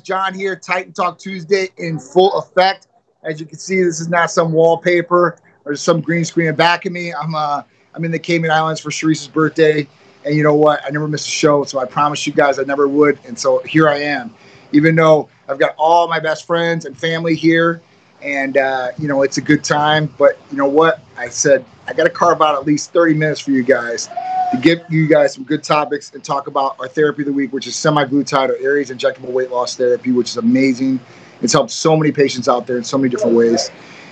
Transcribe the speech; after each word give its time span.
John 0.00 0.34
here, 0.34 0.56
Titan 0.56 0.92
Talk 0.92 1.18
Tuesday 1.18 1.68
in 1.76 1.98
full 1.98 2.38
effect. 2.38 2.88
As 3.22 3.40
you 3.40 3.46
can 3.46 3.58
see, 3.58 3.82
this 3.82 4.00
is 4.00 4.08
not 4.08 4.30
some 4.30 4.52
wallpaper 4.52 5.38
or 5.64 5.76
some 5.76 6.00
green 6.00 6.24
screen 6.24 6.54
back 6.54 6.86
of 6.86 6.92
me. 6.92 7.12
I'm 7.12 7.34
uh, 7.34 7.62
I'm 7.94 8.04
in 8.04 8.10
the 8.10 8.18
Cayman 8.18 8.50
Islands 8.50 8.80
for 8.80 8.90
Sharice's 8.90 9.28
birthday, 9.28 9.86
and 10.24 10.34
you 10.34 10.42
know 10.42 10.54
what? 10.54 10.84
I 10.84 10.90
never 10.90 11.08
miss 11.08 11.26
a 11.26 11.30
show, 11.30 11.64
so 11.64 11.78
I 11.78 11.84
promised 11.84 12.26
you 12.26 12.32
guys 12.32 12.58
I 12.58 12.62
never 12.62 12.88
would, 12.88 13.18
and 13.26 13.38
so 13.38 13.60
here 13.60 13.88
I 13.88 13.98
am. 13.98 14.34
Even 14.72 14.94
though 14.94 15.28
I've 15.48 15.58
got 15.58 15.74
all 15.76 16.08
my 16.08 16.20
best 16.20 16.46
friends 16.46 16.84
and 16.84 16.96
family 16.96 17.34
here, 17.34 17.82
and 18.22 18.56
uh, 18.56 18.92
you 18.98 19.08
know 19.08 19.22
it's 19.22 19.38
a 19.38 19.42
good 19.42 19.64
time, 19.64 20.14
but 20.18 20.38
you 20.50 20.56
know 20.56 20.68
what? 20.68 21.00
I 21.16 21.28
said 21.28 21.64
I 21.86 21.92
got 21.92 22.04
to 22.04 22.10
carve 22.10 22.40
out 22.40 22.54
at 22.54 22.64
least 22.64 22.92
30 22.92 23.14
minutes 23.14 23.40
for 23.40 23.50
you 23.50 23.62
guys 23.62 24.08
to 24.50 24.56
give 24.58 24.80
you 24.88 25.06
guys 25.06 25.34
some 25.34 25.44
good 25.44 25.62
topics 25.62 26.12
and 26.12 26.24
talk 26.24 26.46
about 26.46 26.76
our 26.80 26.88
therapy 26.88 27.22
of 27.22 27.26
the 27.26 27.32
week, 27.32 27.52
which 27.52 27.66
is 27.66 27.74
semaglutide 27.74 28.48
or 28.48 28.56
Aries 28.56 28.90
injectable 28.90 29.30
weight 29.30 29.50
loss 29.50 29.76
therapy, 29.76 30.12
which 30.12 30.30
is 30.30 30.36
amazing. 30.36 31.00
It's 31.40 31.52
helped 31.52 31.70
so 31.70 31.96
many 31.96 32.12
patients 32.12 32.48
out 32.48 32.66
there 32.66 32.76
in 32.76 32.84
so 32.84 32.98
many 32.98 33.08
different 33.08 33.36
ways. 33.36 33.70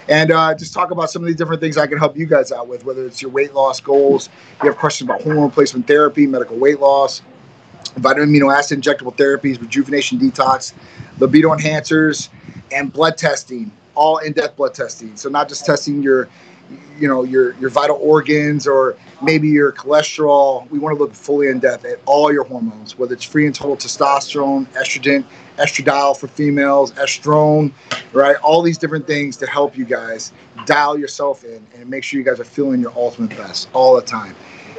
And 0.08 0.30
uh, 0.30 0.54
just 0.54 0.72
talk 0.72 0.90
about 0.90 1.10
some 1.10 1.22
of 1.22 1.28
the 1.28 1.34
different 1.34 1.60
things 1.60 1.76
I 1.76 1.86
can 1.86 1.98
help 1.98 2.16
you 2.16 2.24
guys 2.24 2.50
out 2.50 2.66
with, 2.66 2.84
whether 2.84 3.04
it's 3.04 3.20
your 3.20 3.30
weight 3.30 3.52
loss 3.52 3.80
goals, 3.80 4.30
you 4.62 4.68
have 4.70 4.78
questions 4.78 5.08
about 5.08 5.22
hormone 5.22 5.44
replacement 5.44 5.86
therapy, 5.86 6.26
medical 6.26 6.56
weight 6.56 6.80
loss, 6.80 7.20
vitamin 7.96 8.30
amino 8.30 8.54
acid 8.56 8.80
injectable 8.80 9.14
therapies, 9.14 9.60
rejuvenation 9.60 10.18
detox, 10.18 10.72
libido 11.18 11.50
enhancers, 11.50 12.30
and 12.72 12.92
blood 12.92 13.18
testing, 13.18 13.70
all 13.94 14.18
in-depth 14.18 14.56
blood 14.56 14.72
testing. 14.72 15.14
So 15.16 15.28
not 15.28 15.48
just 15.48 15.66
testing 15.66 16.02
your 16.02 16.28
you 16.98 17.08
know 17.08 17.22
your 17.24 17.54
your 17.58 17.70
vital 17.70 17.98
organs 18.00 18.66
or 18.66 18.96
maybe 19.22 19.48
your 19.48 19.72
cholesterol. 19.72 20.68
We 20.70 20.78
want 20.78 20.96
to 20.96 21.02
look 21.02 21.14
fully 21.14 21.48
in 21.48 21.58
depth 21.60 21.84
at 21.84 22.00
all 22.06 22.32
your 22.32 22.44
hormones 22.44 22.98
whether 22.98 23.14
it's 23.14 23.24
free 23.24 23.46
and 23.46 23.54
total 23.54 23.76
testosterone 23.76 24.66
estrogen 24.68 25.24
estradiol 25.56 26.16
for 26.16 26.28
females 26.28 26.92
estrone 26.92 27.72
right? 28.12 28.36
All 28.36 28.62
these 28.62 28.78
different 28.78 29.06
things 29.06 29.36
to 29.38 29.46
help 29.46 29.76
you 29.76 29.84
guys 29.84 30.32
dial 30.66 30.98
yourself 30.98 31.44
in 31.44 31.66
and 31.76 31.88
make 31.88 32.04
sure 32.04 32.18
you 32.18 32.24
guys 32.24 32.40
are 32.40 32.44
feeling 32.44 32.80
your 32.80 32.92
ultimate 32.96 33.30
best 33.30 33.68
all 33.72 33.96
the 33.96 34.02
time. 34.02 34.34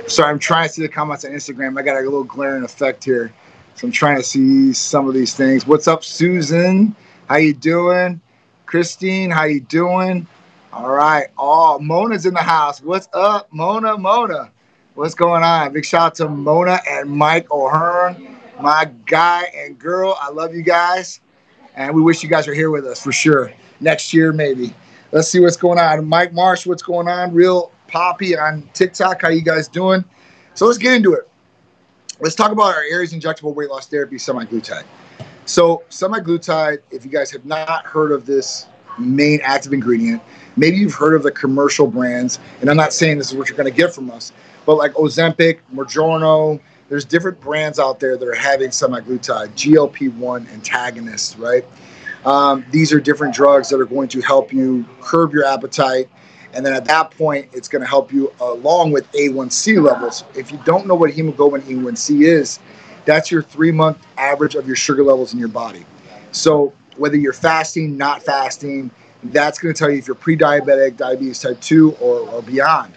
Sorry 0.07 0.29
i'm 0.31 0.39
trying 0.39 0.67
to 0.67 0.73
see 0.73 0.81
the 0.81 0.89
comments 0.89 1.25
on 1.25 1.31
instagram. 1.31 1.77
I 1.79 1.83
got 1.83 1.97
a 1.97 2.01
little 2.01 2.23
glaring 2.23 2.63
effect 2.63 3.03
here. 3.03 3.33
So 3.75 3.87
i'm 3.87 3.91
trying 3.91 4.17
to 4.17 4.23
see 4.23 4.73
some 4.73 5.07
of 5.07 5.13
these 5.13 5.35
things. 5.35 5.65
What's 5.65 5.87
up 5.87 6.03
susan? 6.03 6.95
How 7.27 7.37
you 7.37 7.53
doing? 7.53 8.21
Christine 8.65 9.31
how 9.31 9.45
you 9.45 9.61
doing 9.61 10.27
all 10.71 10.91
right. 10.91 11.27
Oh, 11.37 11.79
Mona's 11.79 12.25
in 12.25 12.33
the 12.33 12.41
house. 12.41 12.81
What's 12.81 13.09
up, 13.13 13.51
Mona? 13.51 13.97
Mona. 13.97 14.51
What's 14.93 15.15
going 15.15 15.43
on? 15.43 15.73
Big 15.73 15.83
shout 15.83 16.01
out 16.01 16.15
to 16.15 16.29
Mona 16.29 16.79
and 16.87 17.09
Mike 17.09 17.49
O'Hearn, 17.51 18.37
my 18.61 18.85
guy 19.05 19.45
and 19.55 19.79
girl. 19.79 20.17
I 20.21 20.29
love 20.29 20.53
you 20.53 20.61
guys. 20.61 21.21
And 21.75 21.95
we 21.95 22.01
wish 22.01 22.21
you 22.21 22.29
guys 22.29 22.47
were 22.47 22.53
here 22.53 22.69
with 22.69 22.85
us 22.85 23.01
for 23.01 23.11
sure. 23.11 23.51
Next 23.79 24.13
year, 24.13 24.31
maybe. 24.31 24.73
Let's 25.11 25.27
see 25.29 25.39
what's 25.39 25.57
going 25.57 25.79
on. 25.79 26.05
Mike 26.05 26.33
Marsh, 26.33 26.67
what's 26.67 26.83
going 26.83 27.07
on? 27.07 27.33
Real 27.33 27.71
Poppy 27.87 28.37
on 28.37 28.69
TikTok. 28.73 29.23
How 29.23 29.29
you 29.29 29.41
guys 29.41 29.67
doing? 29.67 30.05
So 30.53 30.67
let's 30.67 30.77
get 30.77 30.93
into 30.93 31.13
it. 31.13 31.27
Let's 32.19 32.35
talk 32.35 32.51
about 32.51 32.75
our 32.75 32.83
Aries 32.83 33.13
injectable 33.13 33.55
weight 33.55 33.69
loss 33.69 33.87
therapy, 33.87 34.17
semaglutide. 34.17 34.83
So 35.45 35.83
semaglutide, 35.89 36.79
if 36.91 37.05
you 37.05 37.09
guys 37.09 37.31
have 37.31 37.45
not 37.45 37.85
heard 37.85 38.11
of 38.11 38.27
this 38.27 38.67
main 38.99 39.39
active 39.41 39.73
ingredient, 39.73 40.21
Maybe 40.57 40.77
you've 40.77 40.93
heard 40.93 41.13
of 41.13 41.23
the 41.23 41.31
commercial 41.31 41.87
brands, 41.87 42.39
and 42.61 42.69
I'm 42.69 42.77
not 42.77 42.93
saying 42.93 43.17
this 43.17 43.31
is 43.31 43.37
what 43.37 43.49
you're 43.49 43.57
going 43.57 43.71
to 43.71 43.77
get 43.77 43.93
from 43.93 44.11
us, 44.11 44.31
but 44.65 44.75
like 44.75 44.93
Ozempic, 44.93 45.59
Mounjaro, 45.73 46.59
there's 46.89 47.05
different 47.05 47.39
brands 47.39 47.79
out 47.79 47.99
there 47.99 48.17
that 48.17 48.27
are 48.27 48.35
having 48.35 48.69
semaglutide, 48.69 49.49
GLP-1 49.49 50.51
antagonists, 50.51 51.37
right? 51.37 51.63
Um, 52.25 52.65
these 52.71 52.91
are 52.91 52.99
different 52.99 53.33
drugs 53.33 53.69
that 53.69 53.79
are 53.79 53.85
going 53.85 54.09
to 54.09 54.21
help 54.21 54.51
you 54.51 54.85
curb 54.99 55.33
your 55.33 55.45
appetite. 55.45 56.09
And 56.53 56.65
then 56.65 56.73
at 56.73 56.85
that 56.85 57.11
point, 57.11 57.47
it's 57.53 57.67
going 57.67 57.81
to 57.81 57.87
help 57.87 58.11
you 58.11 58.33
along 58.41 58.91
with 58.91 59.09
A1C 59.11 59.81
levels. 59.81 60.23
If 60.35 60.51
you 60.51 60.59
don't 60.65 60.87
know 60.87 60.95
what 60.95 61.11
hemoglobin 61.11 61.61
A1C 61.61 62.23
is, 62.23 62.59
that's 63.05 63.31
your 63.31 63.43
three 63.43 63.71
month 63.71 64.05
average 64.17 64.55
of 64.55 64.67
your 64.67 64.75
sugar 64.75 65.03
levels 65.03 65.33
in 65.33 65.39
your 65.39 65.47
body. 65.47 65.85
So 66.31 66.73
whether 66.97 67.15
you're 67.15 67.33
fasting, 67.33 67.97
not 67.97 68.23
fasting, 68.23 68.91
that's 69.23 69.59
going 69.59 69.73
to 69.73 69.77
tell 69.77 69.89
you 69.89 69.97
if 69.97 70.07
you're 70.07 70.15
pre-diabetic, 70.15 70.97
diabetes 70.97 71.39
type 71.39 71.59
2, 71.61 71.93
or, 71.95 72.19
or 72.29 72.41
beyond. 72.41 72.93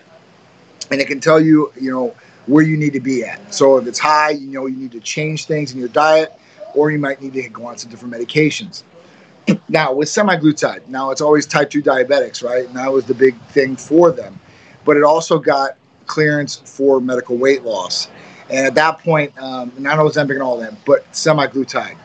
And 0.91 1.01
it 1.01 1.07
can 1.07 1.21
tell 1.21 1.41
you, 1.41 1.73
you 1.81 1.91
know, 1.91 2.15
where 2.47 2.65
you 2.65 2.77
need 2.77 2.93
to 2.93 3.01
be 3.01 3.25
at. 3.25 3.55
So 3.55 3.77
if 3.79 3.87
it's 3.87 3.99
high, 3.99 4.31
you 4.31 4.49
know 4.49 4.67
you 4.67 4.77
need 4.77 4.93
to 4.93 5.01
change 5.01 5.47
things 5.47 5.73
in 5.73 5.79
your 5.79 5.89
diet, 5.89 6.33
or 6.75 6.91
you 6.91 6.99
might 6.99 7.21
need 7.21 7.33
to 7.35 7.49
go 7.49 7.67
on 7.67 7.79
some 7.79 7.91
different 7.91 8.15
medications. 8.15 8.83
Now 9.69 9.93
with 9.93 10.09
semaglutide, 10.09 10.87
now 10.89 11.11
it's 11.11 11.21
always 11.21 11.47
type 11.47 11.71
2 11.71 11.83
diabetics, 11.83 12.43
right? 12.43 12.67
And 12.67 12.77
that 12.77 12.93
was 12.93 13.07
the 13.07 13.15
big 13.15 13.41
thing 13.47 13.75
for 13.75 14.13
them. 14.13 14.39
But 14.85 14.97
it 14.97 15.03
also 15.03 15.39
got 15.39 15.77
clearance 16.07 16.57
for 16.57 17.01
medical 17.01 17.37
weight 17.37 17.63
loss. 17.63 18.09
And 18.51 18.67
at 18.67 18.75
that 18.75 18.99
point, 18.99 19.37
um, 19.39 19.73
not 19.79 19.99
Ozempic 19.99 20.33
and 20.33 20.43
all 20.43 20.59
that, 20.59 20.75
but 20.85 21.11
semaglutide. 21.13 21.97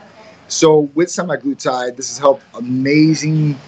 So 0.48 0.80
with 0.94 1.08
semaglutide, 1.08 1.96
this 1.96 2.08
has 2.08 2.18
helped 2.18 2.42
amazing 2.54 3.58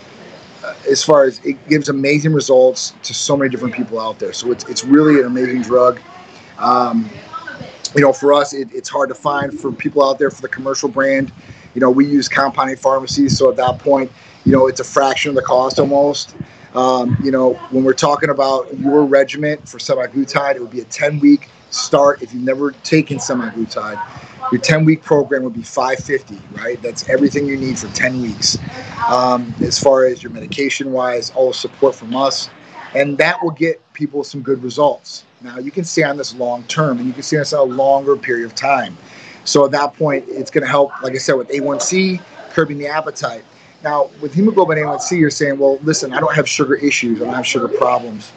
as 0.88 1.03
far 1.03 1.25
as 1.25 1.44
it 1.44 1.56
gives 1.69 1.88
amazing 1.88 2.32
results 2.32 2.94
to 3.03 3.15
so 3.15 3.37
many 3.37 3.50
different 3.50 3.75
people 3.75 4.00
out 4.00 4.19
there. 4.19 4.32
So 4.32 4.50
it's, 4.53 4.69
it's 4.69 4.84
really 4.84 5.21
an 5.21 5.26
amazing 5.26 5.62
drug. 5.62 6.00
Um, 6.59 7.09
you 7.94 8.03
know, 8.03 8.12
for 8.12 8.32
us, 8.32 8.53
it, 8.53 8.69
it's 8.72 8.88
hard 8.88 9.09
to 9.09 9.15
find 9.15 9.59
for 9.59 9.72
people 9.72 10.09
out 10.09 10.19
there 10.19 10.31
for 10.31 10.43
the 10.43 10.48
commercial 10.48 10.88
brand. 10.88 11.32
You 11.75 11.81
know, 11.81 11.91
we 11.91 12.06
use 12.06 12.28
compounding 12.28 12.76
pharmacies, 12.76 13.37
so 13.37 13.50
at 13.50 13.56
that 13.56 13.78
point, 13.78 14.10
you 14.44 14.53
know, 14.53 14.66
it's 14.66 14.81
a 14.81 14.84
fraction 14.84 15.31
of 15.31 15.34
the 15.34 15.43
cost 15.43 15.78
almost. 15.78 16.37
Um, 16.75 17.16
you 17.22 17.31
know, 17.31 17.54
when 17.71 17.82
we're 17.82 17.94
talking 17.94 18.31
about 18.31 18.72
your 18.78 19.04
regimen 19.04 19.59
for 19.59 19.78
semaglutide, 19.78 20.56
it 20.56 20.60
would 20.60 20.71
be 20.71 20.81
a 20.81 20.84
10 20.84 21.19
week 21.19 21.48
start 21.71 22.22
if 22.22 22.32
you've 22.32 22.42
never 22.42 22.72
taken 22.72 23.19
semaglutide 23.19 24.00
your 24.50 24.61
10 24.61 24.84
week 24.84 25.03
program 25.03 25.43
would 25.44 25.55
be 25.55 25.62
550 25.62 26.41
right? 26.56 26.81
That's 26.83 27.09
everything 27.09 27.47
you 27.47 27.56
need 27.56 27.78
for 27.78 27.88
10 27.88 28.21
weeks. 28.21 28.59
Um, 29.09 29.55
as 29.61 29.78
far 29.78 30.06
as 30.06 30.22
your 30.22 30.33
medication 30.33 30.93
wise 30.93 31.31
all 31.31 31.49
the 31.49 31.55
support 31.55 31.94
from 31.94 32.15
us. 32.15 32.49
And 32.94 33.16
that 33.19 33.43
will 33.43 33.53
get 33.53 33.81
people 33.93 34.25
some 34.25 34.43
good 34.43 34.62
results. 34.62 35.25
Now 35.41 35.59
you 35.59 35.71
can 35.71 35.84
stay 35.84 36.03
on 36.03 36.16
this 36.16 36.34
long 36.34 36.65
term 36.65 36.99
and 36.99 37.06
you 37.06 37.12
can 37.12 37.22
stay 37.22 37.37
on 37.37 37.43
this 37.43 37.53
a 37.53 37.62
longer 37.62 38.16
period 38.16 38.47
of 38.47 38.55
time. 38.55 38.97
So 39.44 39.65
at 39.65 39.71
that 39.72 39.94
point 39.94 40.25
it's 40.28 40.50
going 40.50 40.65
to 40.65 40.71
help 40.71 40.91
like 41.03 41.15
i 41.15 41.19
said 41.19 41.34
with 41.34 41.49
a1c 41.49 42.21
curbing 42.50 42.78
the 42.78 42.89
appetite. 42.89 43.44
Now 43.83 44.10
with 44.21 44.34
hemoglobin 44.34 44.78
a1c 44.78 45.19
you're 45.19 45.31
saying 45.31 45.59
well 45.59 45.78
listen 45.78 46.12
i 46.12 46.21
don't 46.21 46.34
have 46.34 46.49
sugar 46.49 46.75
issues 46.75 47.22
i 47.22 47.25
don't 47.25 47.34
have 47.34 47.47
sugar 47.47 47.69
problems 47.69 48.33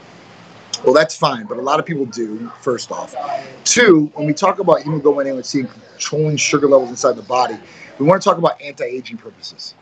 well, 0.83 0.93
that's 0.93 1.15
fine, 1.15 1.45
but 1.45 1.57
a 1.57 1.61
lot 1.61 1.79
of 1.79 1.85
people 1.85 2.05
do, 2.05 2.49
first 2.61 2.91
off. 2.91 3.15
Two, 3.63 4.11
when 4.15 4.27
we 4.27 4.33
talk 4.33 4.59
about 4.59 4.81
hemoglobin 4.81 5.27
A1C 5.27 5.61
and 5.61 5.69
controlling 5.71 6.37
sugar 6.37 6.67
levels 6.67 6.89
inside 6.89 7.15
the 7.15 7.21
body, 7.23 7.57
we 7.99 8.05
want 8.05 8.21
to 8.21 8.29
talk 8.29 8.37
about 8.37 8.61
anti 8.61 8.83
aging 8.83 9.17
purposes. 9.17 9.75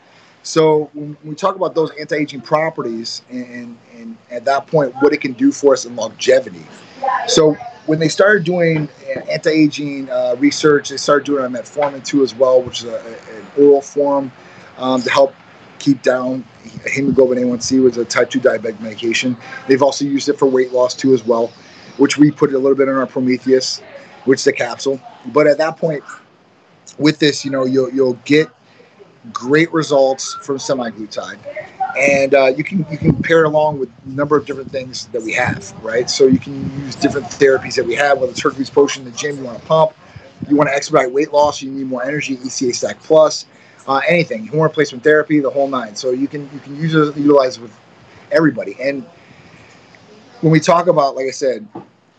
So 0.43 0.89
when 0.93 1.17
we 1.23 1.35
talk 1.35 1.55
about 1.55 1.75
those 1.75 1.91
anti 1.99 2.15
aging 2.15 2.41
properties 2.41 3.23
and, 3.29 3.77
and 3.95 4.17
at 4.29 4.45
that 4.45 4.67
point, 4.67 4.93
what 5.01 5.13
it 5.13 5.21
can 5.21 5.33
do 5.33 5.51
for 5.51 5.73
us 5.73 5.85
in 5.85 5.95
longevity. 5.95 6.65
So 7.27 7.55
when 7.85 7.99
they 7.99 8.09
started 8.09 8.43
doing 8.43 8.89
anti 9.29 9.49
aging 9.49 10.09
uh, 10.09 10.35
research, 10.37 10.89
they 10.89 10.97
started 10.97 11.25
doing 11.25 11.43
on 11.43 11.53
metformin 11.53 12.05
too 12.05 12.23
as 12.23 12.35
well, 12.35 12.61
which 12.61 12.79
is 12.79 12.85
a, 12.85 12.99
an 12.99 13.45
oral 13.57 13.81
form 13.81 14.31
um, 14.77 15.01
to 15.01 15.09
help 15.09 15.35
keep 15.79 16.01
down 16.01 16.45
hemoglobin 16.85 17.37
A1C 17.37 17.81
was 17.83 17.97
a 17.97 18.05
type 18.05 18.29
2 18.29 18.39
diabetic 18.39 18.79
medication. 18.79 19.37
They've 19.67 19.81
also 19.81 20.05
used 20.05 20.29
it 20.29 20.37
for 20.37 20.47
weight 20.47 20.71
loss 20.71 20.95
too 20.95 21.13
as 21.13 21.25
well, 21.25 21.47
which 21.97 22.17
we 22.17 22.31
put 22.31 22.53
a 22.53 22.57
little 22.57 22.77
bit 22.77 22.87
in 22.87 22.95
our 22.95 23.07
Prometheus, 23.07 23.79
which 24.25 24.39
is 24.39 24.45
the 24.45 24.53
capsule. 24.53 25.01
But 25.27 25.47
at 25.47 25.57
that 25.57 25.77
point, 25.77 26.03
with 26.97 27.19
this, 27.19 27.45
you 27.45 27.51
know, 27.51 27.65
you'll 27.65 27.89
you'll 27.91 28.19
get 28.25 28.49
great 29.31 29.71
results 29.71 30.33
from 30.41 30.57
semaglutide, 30.57 31.39
and 31.97 32.33
uh, 32.33 32.47
you 32.47 32.63
can 32.63 32.85
you 32.89 32.97
can 32.97 33.21
pair 33.21 33.43
it 33.43 33.47
along 33.47 33.79
with 33.79 33.89
a 34.05 34.09
number 34.09 34.35
of 34.35 34.45
different 34.45 34.71
things 34.71 35.07
that 35.07 35.21
we 35.21 35.33
have, 35.33 35.73
right? 35.83 36.09
So 36.09 36.25
you 36.25 36.39
can 36.39 36.55
use 36.79 36.95
different 36.95 37.27
therapies 37.27 37.75
that 37.75 37.85
we 37.85 37.95
have, 37.95 38.19
whether 38.19 38.31
it's 38.31 38.41
Hercules 38.41 38.69
potion 38.69 39.05
in 39.05 39.11
the 39.11 39.17
gym, 39.17 39.37
you 39.37 39.43
want 39.43 39.59
to 39.59 39.65
pump, 39.65 39.93
you 40.49 40.55
want 40.55 40.69
to 40.69 40.75
expedite 40.75 41.11
weight 41.11 41.31
loss, 41.31 41.61
you 41.61 41.71
need 41.71 41.87
more 41.87 42.03
energy, 42.03 42.37
ECA 42.37 42.73
Stack 42.73 42.99
Plus 43.01 43.45
uh, 43.87 44.01
anything, 44.07 44.47
hormone 44.47 44.63
replacement 44.63 45.03
therapy, 45.03 45.39
the 45.39 45.49
whole 45.49 45.67
nine. 45.67 45.95
So 45.95 46.11
you 46.11 46.27
can 46.27 46.49
you 46.53 46.59
can 46.59 46.75
use 46.75 46.93
it, 46.93 47.17
utilize 47.17 47.57
it 47.57 47.61
with 47.61 47.77
everybody. 48.31 48.75
And 48.79 49.03
when 50.41 50.51
we 50.51 50.59
talk 50.59 50.87
about, 50.87 51.15
like 51.15 51.27
I 51.27 51.31
said, 51.31 51.67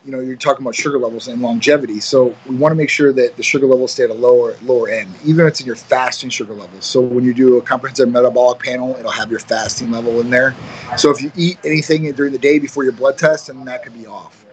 you 0.04 0.10
know, 0.10 0.20
you're 0.20 0.36
talking 0.36 0.64
about 0.64 0.74
sugar 0.74 0.98
levels 0.98 1.28
and 1.28 1.40
longevity. 1.40 2.00
So 2.00 2.36
we 2.46 2.56
want 2.56 2.72
to 2.72 2.76
make 2.76 2.90
sure 2.90 3.12
that 3.12 3.36
the 3.36 3.42
sugar 3.42 3.66
levels 3.66 3.92
stay 3.92 4.04
at 4.04 4.10
a 4.10 4.14
lower 4.14 4.56
lower 4.62 4.88
end, 4.88 5.14
even 5.24 5.46
if 5.46 5.50
it's 5.50 5.60
in 5.60 5.66
your 5.66 5.76
fasting 5.76 6.28
sugar 6.28 6.54
levels. 6.54 6.84
So 6.84 7.00
when 7.00 7.24
you 7.24 7.32
do 7.32 7.58
a 7.58 7.62
comprehensive 7.62 8.08
metabolic 8.08 8.58
panel, 8.60 8.96
it'll 8.96 9.12
have 9.12 9.30
your 9.30 9.40
fasting 9.40 9.90
level 9.90 10.20
in 10.20 10.30
there. 10.30 10.56
So 10.96 11.10
if 11.10 11.22
you 11.22 11.30
eat 11.36 11.58
anything 11.64 12.10
during 12.12 12.32
the 12.32 12.38
day 12.38 12.58
before 12.58 12.82
your 12.82 12.92
blood 12.92 13.16
test, 13.16 13.46
then 13.46 13.64
that 13.64 13.84
could 13.84 13.94
be 13.94 14.06
off. 14.06 14.44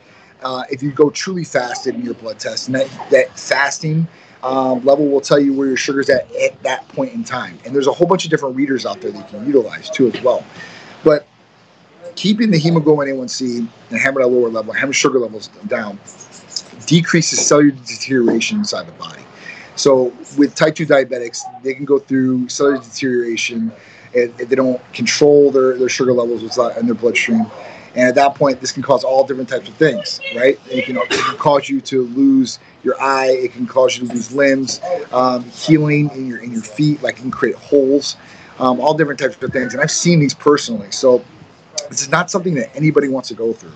Uh, 0.41 0.63
if 0.69 0.81
you 0.83 0.91
go 0.91 1.09
truly 1.09 1.43
fasted 1.43 1.95
in 1.95 2.01
your 2.01 2.13
blood 2.13 2.39
test, 2.39 2.67
and 2.67 2.75
that, 2.75 3.09
that 3.09 3.37
fasting 3.37 4.07
um, 4.43 4.83
level 4.85 5.07
will 5.07 5.21
tell 5.21 5.39
you 5.39 5.53
where 5.53 5.67
your 5.67 5.77
sugar's 5.77 6.09
at 6.09 6.33
at 6.35 6.61
that 6.63 6.87
point 6.89 7.13
in 7.13 7.23
time. 7.23 7.59
And 7.65 7.75
there's 7.75 7.87
a 7.87 7.91
whole 7.91 8.07
bunch 8.07 8.25
of 8.25 8.31
different 8.31 8.55
readers 8.55 8.85
out 8.85 9.01
there 9.01 9.11
that 9.11 9.17
you 9.17 9.39
can 9.39 9.45
utilize 9.45 9.89
too 9.89 10.09
as 10.11 10.21
well. 10.21 10.45
But 11.03 11.27
keeping 12.15 12.51
the 12.51 12.57
hemoglobin 12.57 13.07
A1C 13.07 13.67
and 13.89 13.99
having 13.99 14.23
a 14.23 14.27
lower 14.27 14.49
level, 14.49 14.73
having 14.73 14.93
sugar 14.93 15.19
levels 15.19 15.47
down, 15.67 15.99
decreases 16.85 17.45
cellular 17.45 17.77
deterioration 17.85 18.59
inside 18.59 18.87
the 18.87 18.91
body. 18.93 19.23
So 19.75 20.13
with 20.37 20.55
type 20.55 20.75
2 20.75 20.85
diabetics, 20.85 21.41
they 21.63 21.73
can 21.73 21.85
go 21.85 21.99
through 21.99 22.49
cellular 22.49 22.81
deterioration 22.81 23.71
and 24.13 24.35
they 24.37 24.55
don't 24.55 24.81
control 24.93 25.51
their, 25.51 25.77
their 25.77 25.89
sugar 25.89 26.13
levels 26.13 26.57
in 26.77 26.85
their 26.85 26.95
bloodstream. 26.95 27.45
And 27.95 28.07
at 28.07 28.15
that 28.15 28.35
point, 28.35 28.61
this 28.61 28.71
can 28.71 28.83
cause 28.83 29.03
all 29.03 29.25
different 29.25 29.49
types 29.49 29.67
of 29.67 29.75
things, 29.75 30.19
right? 30.35 30.59
It 30.69 30.85
can, 30.85 30.97
it 30.97 31.09
can 31.09 31.37
cause 31.37 31.69
you 31.69 31.81
to 31.81 32.03
lose 32.03 32.59
your 32.83 33.01
eye. 33.01 33.31
It 33.31 33.53
can 33.53 33.65
cause 33.65 33.97
you 33.97 34.07
to 34.07 34.13
lose 34.13 34.33
limbs, 34.33 34.81
um, 35.11 35.43
healing 35.45 36.09
in 36.11 36.27
your 36.27 36.39
in 36.39 36.51
your 36.51 36.61
feet, 36.61 37.01
like 37.01 37.17
it 37.17 37.21
can 37.21 37.31
create 37.31 37.55
holes, 37.55 38.15
um, 38.59 38.79
all 38.79 38.93
different 38.93 39.19
types 39.19 39.41
of 39.41 39.51
things. 39.51 39.73
And 39.73 39.81
I've 39.81 39.91
seen 39.91 40.19
these 40.19 40.33
personally. 40.33 40.91
So 40.91 41.23
this 41.89 42.01
is 42.01 42.09
not 42.09 42.29
something 42.29 42.53
that 42.55 42.75
anybody 42.75 43.07
wants 43.07 43.29
to 43.29 43.35
go 43.35 43.53
through. 43.53 43.73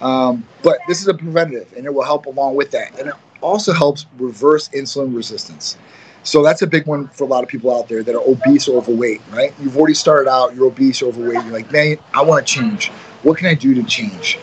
Um, 0.00 0.46
but 0.62 0.78
this 0.88 1.00
is 1.00 1.08
a 1.08 1.14
preventative, 1.14 1.72
and 1.76 1.84
it 1.84 1.92
will 1.92 2.04
help 2.04 2.26
along 2.26 2.54
with 2.54 2.70
that. 2.70 2.98
And 2.98 3.08
it 3.08 3.14
also 3.42 3.72
helps 3.72 4.06
reverse 4.18 4.68
insulin 4.70 5.14
resistance. 5.14 5.76
So 6.22 6.42
that's 6.42 6.62
a 6.62 6.66
big 6.66 6.86
one 6.86 7.08
for 7.08 7.24
a 7.24 7.26
lot 7.26 7.42
of 7.42 7.48
people 7.48 7.74
out 7.74 7.88
there 7.88 8.02
that 8.02 8.14
are 8.14 8.22
obese 8.26 8.68
or 8.68 8.76
overweight, 8.78 9.22
right? 9.30 9.54
You've 9.60 9.76
already 9.76 9.94
started 9.94 10.30
out, 10.30 10.54
you're 10.54 10.66
obese 10.66 11.00
or 11.02 11.06
overweight. 11.06 11.44
You're 11.44 11.52
like, 11.52 11.72
man, 11.72 11.98
I 12.12 12.22
want 12.22 12.46
to 12.46 12.54
change. 12.54 12.90
What 13.22 13.38
can 13.38 13.46
I 13.46 13.54
do 13.54 13.74
to 13.74 13.82
change? 13.84 14.38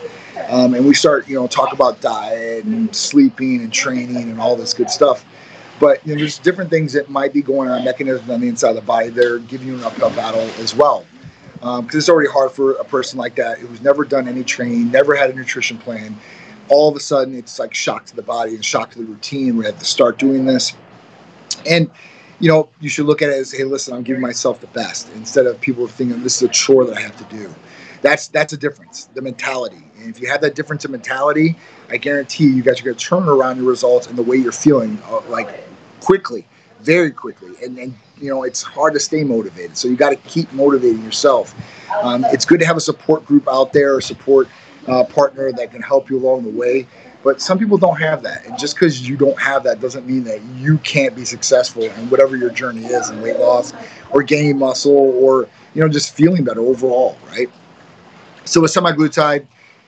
Um, 0.48 0.74
and 0.74 0.86
we 0.86 0.94
start, 0.94 1.28
you 1.28 1.34
know, 1.34 1.46
talk 1.46 1.72
about 1.72 2.00
diet 2.00 2.64
and 2.64 2.94
sleeping 2.94 3.60
and 3.62 3.72
training 3.72 4.30
and 4.30 4.40
all 4.40 4.56
this 4.56 4.72
good 4.72 4.90
stuff. 4.90 5.24
But 5.80 6.04
you 6.06 6.14
know, 6.14 6.20
there's 6.20 6.38
different 6.38 6.70
things 6.70 6.92
that 6.92 7.08
might 7.08 7.32
be 7.32 7.42
going 7.42 7.68
on, 7.68 7.84
mechanisms 7.84 8.28
on 8.30 8.40
the 8.40 8.48
inside 8.48 8.70
of 8.70 8.76
the 8.76 8.82
body 8.82 9.10
that 9.10 9.24
are 9.24 9.38
giving 9.40 9.68
you 9.68 9.76
an 9.76 9.84
uphill 9.84 10.10
battle 10.10 10.40
as 10.60 10.74
well. 10.74 11.06
Because 11.54 11.78
um, 11.80 11.88
it's 11.92 12.08
already 12.08 12.30
hard 12.30 12.52
for 12.52 12.72
a 12.72 12.84
person 12.84 13.18
like 13.18 13.34
that 13.36 13.58
who's 13.58 13.80
never 13.80 14.04
done 14.04 14.28
any 14.28 14.44
training, 14.44 14.90
never 14.90 15.14
had 15.14 15.30
a 15.30 15.34
nutrition 15.34 15.76
plan. 15.78 16.16
All 16.68 16.88
of 16.88 16.96
a 16.96 17.00
sudden, 17.00 17.34
it's 17.34 17.58
like 17.58 17.74
shock 17.74 18.06
to 18.06 18.16
the 18.16 18.22
body 18.22 18.54
and 18.54 18.64
shock 18.64 18.90
to 18.92 18.98
the 18.98 19.04
routine. 19.04 19.56
We 19.56 19.64
have 19.64 19.78
to 19.78 19.84
start 19.84 20.18
doing 20.18 20.44
this 20.44 20.74
and 21.66 21.90
you 22.40 22.48
know, 22.48 22.68
you 22.80 22.88
should 22.88 23.06
look 23.06 23.20
at 23.20 23.30
it 23.30 23.34
as, 23.34 23.50
hey, 23.50 23.64
listen, 23.64 23.94
I'm 23.94 24.04
giving 24.04 24.22
myself 24.22 24.60
the 24.60 24.68
best 24.68 25.10
instead 25.14 25.46
of 25.46 25.60
people 25.60 25.88
thinking 25.88 26.22
this 26.22 26.36
is 26.36 26.42
a 26.42 26.52
chore 26.52 26.84
that 26.84 26.96
I 26.96 27.00
have 27.00 27.16
to 27.16 27.36
do. 27.36 27.52
That's 28.00 28.28
that's 28.28 28.52
a 28.52 28.56
difference, 28.56 29.06
the 29.14 29.22
mentality. 29.22 29.82
And 29.98 30.08
if 30.08 30.20
you 30.20 30.28
have 30.28 30.40
that 30.42 30.54
difference 30.54 30.84
in 30.84 30.92
mentality, 30.92 31.56
I 31.88 31.96
guarantee 31.96 32.44
you 32.48 32.62
guys 32.62 32.80
are 32.80 32.84
going 32.84 32.96
to 32.96 33.04
turn 33.04 33.28
around 33.28 33.56
your 33.56 33.66
results 33.66 34.06
and 34.06 34.16
the 34.16 34.22
way 34.22 34.36
you're 34.36 34.52
feeling, 34.52 35.00
uh, 35.06 35.20
like 35.28 35.48
quickly, 36.00 36.46
very 36.80 37.10
quickly. 37.10 37.52
And 37.62 37.78
and 37.78 37.94
you 38.20 38.30
know, 38.30 38.44
it's 38.44 38.62
hard 38.62 38.94
to 38.94 39.00
stay 39.00 39.24
motivated, 39.24 39.76
so 39.76 39.88
you 39.88 39.96
got 39.96 40.10
to 40.10 40.16
keep 40.28 40.52
motivating 40.52 41.02
yourself. 41.02 41.54
Um, 42.02 42.24
it's 42.26 42.44
good 42.44 42.60
to 42.60 42.66
have 42.66 42.76
a 42.76 42.80
support 42.80 43.24
group 43.24 43.48
out 43.48 43.72
there, 43.72 43.98
a 43.98 44.02
support 44.02 44.48
uh, 44.86 45.04
partner 45.04 45.52
that 45.52 45.70
can 45.70 45.82
help 45.82 46.10
you 46.10 46.18
along 46.18 46.44
the 46.44 46.50
way. 46.50 46.86
But 47.22 47.40
some 47.40 47.58
people 47.58 47.78
don't 47.78 48.00
have 48.00 48.22
that. 48.22 48.46
And 48.46 48.58
just 48.58 48.74
because 48.74 49.06
you 49.08 49.16
don't 49.16 49.38
have 49.38 49.64
that 49.64 49.80
doesn't 49.80 50.06
mean 50.06 50.24
that 50.24 50.40
you 50.56 50.78
can't 50.78 51.16
be 51.16 51.24
successful 51.24 51.82
in 51.82 52.10
whatever 52.10 52.36
your 52.36 52.50
journey 52.50 52.86
is 52.86 53.10
in 53.10 53.20
weight 53.20 53.38
loss 53.38 53.72
or 54.10 54.22
gaining 54.22 54.58
muscle 54.58 54.92
or, 54.92 55.48
you 55.74 55.82
know, 55.82 55.88
just 55.88 56.14
feeling 56.14 56.44
better 56.44 56.60
overall, 56.60 57.18
right? 57.26 57.50
So 58.48 58.62
with 58.62 58.72
semaglutide, 58.72 59.46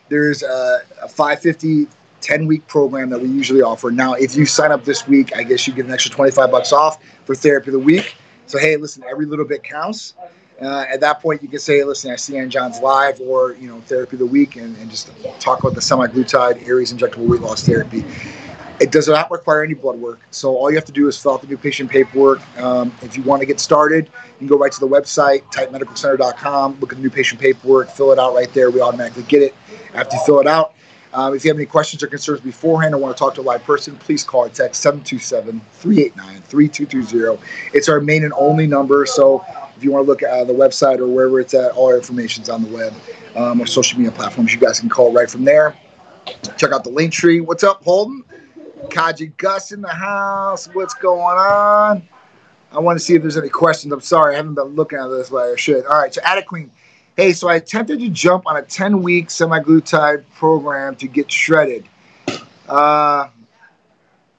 there's 0.08 0.42
a, 0.42 0.82
a 1.02 1.08
550 1.08 1.86
10 2.20 2.46
week 2.46 2.66
program 2.66 3.08
that 3.08 3.20
we 3.20 3.28
usually 3.28 3.62
offer. 3.62 3.90
Now, 3.90 4.12
if 4.12 4.36
you 4.36 4.44
sign 4.44 4.70
up 4.70 4.84
this 4.84 5.08
week, 5.08 5.34
I 5.34 5.42
guess 5.42 5.66
you 5.66 5.72
get 5.72 5.86
an 5.86 5.92
extra 5.92 6.12
25 6.12 6.50
bucks 6.50 6.72
off 6.72 7.02
for 7.24 7.34
therapy 7.34 7.68
of 7.68 7.72
the 7.72 7.78
week. 7.78 8.14
So, 8.46 8.58
hey, 8.58 8.76
listen, 8.76 9.02
every 9.08 9.24
little 9.24 9.46
bit 9.46 9.62
counts. 9.62 10.14
Uh, 10.60 10.84
at 10.90 11.00
that 11.00 11.22
point, 11.22 11.42
you 11.42 11.48
can 11.48 11.58
say, 11.58 11.82
listen, 11.84 12.10
I 12.10 12.16
see 12.16 12.36
Ann 12.36 12.50
John's 12.50 12.80
live 12.80 13.18
or, 13.20 13.54
you 13.54 13.66
know, 13.66 13.80
therapy 13.80 14.16
of 14.16 14.18
the 14.18 14.26
week 14.26 14.56
and, 14.56 14.76
and 14.76 14.90
just 14.90 15.10
talk 15.40 15.60
about 15.60 15.74
the 15.74 15.80
semaglutide 15.80 16.68
Aries 16.68 16.92
injectable 16.92 17.26
weight 17.26 17.40
loss 17.40 17.62
therapy. 17.62 18.04
It 18.80 18.90
does 18.92 19.08
not 19.08 19.30
require 19.30 19.62
any 19.62 19.74
blood 19.74 19.98
work. 19.98 20.20
So 20.30 20.56
all 20.56 20.70
you 20.70 20.76
have 20.76 20.86
to 20.86 20.92
do 20.92 21.06
is 21.06 21.20
fill 21.20 21.34
out 21.34 21.42
the 21.42 21.46
new 21.46 21.58
patient 21.58 21.90
paperwork. 21.90 22.40
Um, 22.58 22.94
if 23.02 23.14
you 23.14 23.22
want 23.22 23.40
to 23.40 23.46
get 23.46 23.60
started, 23.60 24.06
you 24.06 24.38
can 24.38 24.46
go 24.46 24.56
right 24.56 24.72
to 24.72 24.80
the 24.80 24.88
website, 24.88 25.42
titanmedicalcenter.com, 25.52 26.80
look 26.80 26.92
at 26.92 26.96
the 26.96 27.02
new 27.02 27.10
patient 27.10 27.40
paperwork, 27.40 27.90
fill 27.90 28.10
it 28.10 28.18
out 28.18 28.34
right 28.34 28.52
there. 28.54 28.70
We 28.70 28.80
automatically 28.80 29.24
get 29.24 29.42
it 29.42 29.54
after 29.92 30.16
you 30.16 30.22
fill 30.24 30.40
it 30.40 30.46
out. 30.46 30.72
Um, 31.12 31.34
if 31.34 31.44
you 31.44 31.50
have 31.50 31.58
any 31.58 31.66
questions 31.66 32.02
or 32.02 32.06
concerns 32.06 32.40
beforehand 32.40 32.94
or 32.94 32.98
want 32.98 33.16
to 33.16 33.18
talk 33.18 33.34
to 33.34 33.40
a 33.40 33.42
live 33.42 33.64
person, 33.64 33.96
please 33.96 34.22
call 34.22 34.46
or 34.46 34.48
text 34.48 34.80
727 34.80 35.60
389 35.72 36.40
3220. 36.42 37.42
It's 37.74 37.88
our 37.88 38.00
main 38.00 38.24
and 38.24 38.32
only 38.34 38.66
number. 38.66 39.04
So 39.06 39.44
if 39.76 39.82
you 39.84 39.90
want 39.90 40.06
to 40.06 40.08
look 40.08 40.22
at 40.22 40.46
the 40.46 40.52
website 40.52 40.98
or 40.98 41.08
wherever 41.08 41.40
it's 41.40 41.52
at, 41.52 41.72
all 41.72 41.88
our 41.88 41.96
information 41.96 42.44
is 42.44 42.48
on 42.48 42.62
the 42.62 42.72
web 42.72 42.94
um, 43.36 43.60
or 43.60 43.66
social 43.66 43.98
media 43.98 44.12
platforms. 44.12 44.54
You 44.54 44.60
guys 44.60 44.80
can 44.80 44.88
call 44.88 45.12
right 45.12 45.28
from 45.28 45.44
there. 45.44 45.76
Check 46.56 46.70
out 46.70 46.84
the 46.84 46.90
link 46.90 47.12
tree. 47.12 47.40
What's 47.40 47.64
up, 47.64 47.82
Holden? 47.82 48.24
Kaji 48.88 49.36
Gus 49.36 49.72
in 49.72 49.80
the 49.80 49.88
house. 49.88 50.68
What's 50.72 50.94
going 50.94 51.20
on? 51.20 52.08
I 52.72 52.78
want 52.78 52.98
to 52.98 53.04
see 53.04 53.14
if 53.14 53.22
there's 53.22 53.36
any 53.36 53.48
questions. 53.48 53.92
I'm 53.92 54.00
sorry, 54.00 54.34
I 54.34 54.36
haven't 54.36 54.54
been 54.54 54.74
looking 54.76 54.98
at 54.98 55.08
this 55.08 55.30
like 55.30 55.50
I 55.50 55.56
should. 55.56 55.84
All 55.86 56.00
right, 56.00 56.12
so 56.14 56.20
Attic 56.24 56.46
Queen. 56.46 56.70
Hey, 57.16 57.32
so 57.32 57.48
I 57.48 57.56
attempted 57.56 57.98
to 58.00 58.08
jump 58.08 58.46
on 58.46 58.56
a 58.56 58.62
10 58.62 59.02
week 59.02 59.28
semaglutide 59.28 60.24
program 60.34 60.96
to 60.96 61.08
get 61.08 61.30
shredded. 61.30 61.86
Uh, 62.68 63.28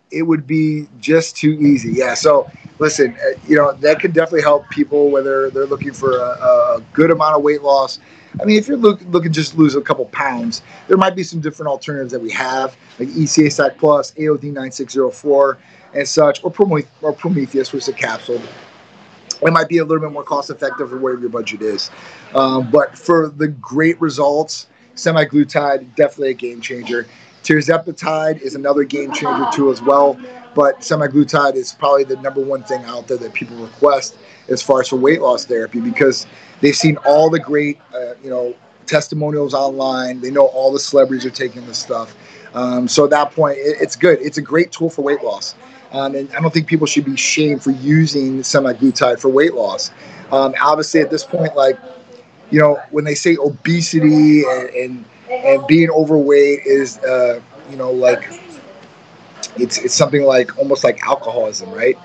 it 0.10 0.24
would 0.24 0.48
be 0.48 0.88
just 1.00 1.36
too 1.36 1.52
easy. 1.52 1.92
Yeah. 1.94 2.14
So 2.14 2.50
listen, 2.80 3.16
uh, 3.16 3.40
you 3.48 3.56
know, 3.56 3.74
that 3.74 4.00
could 4.00 4.14
definitely 4.14 4.42
help 4.42 4.70
people 4.70 5.10
whether 5.12 5.50
they're 5.50 5.66
looking 5.66 5.94
for 5.94 6.18
a, 6.18 6.30
a 6.78 6.84
good 6.94 7.12
amount 7.12 7.36
of 7.36 7.44
weight 7.44 7.62
loss. 7.62 8.00
I 8.40 8.46
mean, 8.46 8.58
if 8.58 8.68
you're 8.68 8.78
look, 8.78 9.02
looking 9.10 9.34
just 9.34 9.58
lose 9.58 9.76
a 9.76 9.82
couple 9.82 10.06
pounds, 10.06 10.62
there 10.88 10.98
might 10.98 11.16
be 11.16 11.24
some 11.24 11.42
different 11.42 11.70
alternatives 11.70 12.12
that 12.12 12.22
we 12.22 12.32
have, 12.32 12.78
like 13.00 13.10
ECA 13.10 13.52
Stack 13.52 13.78
Plus, 13.78 14.12
AOD 14.12 14.44
9604, 14.44 15.58
and 15.94 16.08
such, 16.08 16.44
or, 16.44 16.52
Prometheus, 16.52 16.90
or 17.02 17.14
Prometheus, 17.14 17.74
which 17.74 17.84
is 17.84 17.90
a 17.90 17.94
capsule. 17.94 18.42
It 19.42 19.52
might 19.52 19.68
be 19.68 19.80
a 19.80 19.86
little 19.86 20.02
bit 20.02 20.14
more 20.14 20.24
cost 20.24 20.50
effective 20.50 20.90
for 20.90 20.98
whatever 20.98 21.22
your 21.22 21.30
budget 21.30 21.62
is. 21.62 21.90
Um, 22.34 22.70
but 22.72 22.98
for 22.98 23.30
the 23.30 23.48
great 23.48 24.00
results, 24.00 24.68
semaglutide, 24.96 25.96
definitely 25.96 26.30
a 26.30 26.34
game 26.36 26.62
changer. 26.62 27.08
Tirzepatide 27.44 28.42
is 28.42 28.56
another 28.56 28.84
game 28.84 29.12
changer 29.12 29.46
too 29.54 29.72
as 29.72 29.82
well, 29.82 30.20
but 30.54 30.80
semaglutide 30.80 31.56
is 31.56 31.74
probably 31.74 32.04
the 32.04 32.18
number 32.18 32.42
one 32.42 32.64
thing 32.64 32.84
out 32.86 33.08
there 33.08 33.18
that 33.18 33.34
people 33.34 33.58
request 33.58 34.18
as 34.50 34.62
far 34.62 34.82
as 34.82 34.88
for 34.88 34.98
weight 34.98 35.22
loss 35.22 35.46
therapy 35.46 35.80
because 35.80 36.28
they've 36.60 36.76
seen 36.76 36.98
all 36.98 37.30
the 37.30 37.40
great, 37.40 37.80
uh, 37.94 38.14
you 38.24 38.30
know, 38.30 38.54
testimonials 38.86 39.54
online. 39.54 40.22
They 40.22 40.32
know 40.32 40.48
all 40.48 40.72
the 40.72 40.80
celebrities 40.80 41.26
are 41.26 41.32
taking 41.32 41.66
this 41.66 41.80
stuff. 41.80 42.16
Um, 42.54 42.88
so 42.88 43.06
at 43.06 43.10
that 43.12 43.32
point, 43.32 43.58
it, 43.58 43.78
it's 43.80 43.96
good. 43.96 44.20
It's 44.22 44.38
a 44.38 44.42
great 44.42 44.72
tool 44.72 44.90
for 44.90 45.02
weight 45.02 45.24
loss. 45.24 45.56
Um, 45.94 46.16
and 46.16 46.32
I 46.34 46.40
don't 46.40 46.54
think 46.54 46.68
people 46.68 46.88
should 46.88 47.06
be 47.06 47.18
shamed 47.18 47.64
for 47.64 47.72
using 47.72 48.40
semaglutide 48.40 49.20
for 49.20 49.30
weight 49.30 49.54
loss. 49.54 49.92
Um, 50.32 50.54
obviously, 50.62 51.02
at 51.02 51.10
this 51.10 51.24
point, 51.24 51.56
like, 51.56 51.78
you 52.50 52.60
know, 52.60 52.82
when 52.92 53.04
they 53.04 53.16
say 53.16 53.38
obesity 53.38 54.44
and, 54.44 54.70
and 54.70 55.06
and 55.32 55.66
being 55.68 55.90
overweight 55.90 56.66
is 56.66 56.98
uh, 57.00 57.42
you 57.70 57.78
know 57.78 57.92
like 57.92 58.30
it's 59.58 59.78
it's 59.78 59.96
something 59.96 60.24
like 60.24 60.58
almost 60.58 60.84
like 60.84 61.02
alcoholism, 61.04 61.72
right? 61.72 61.98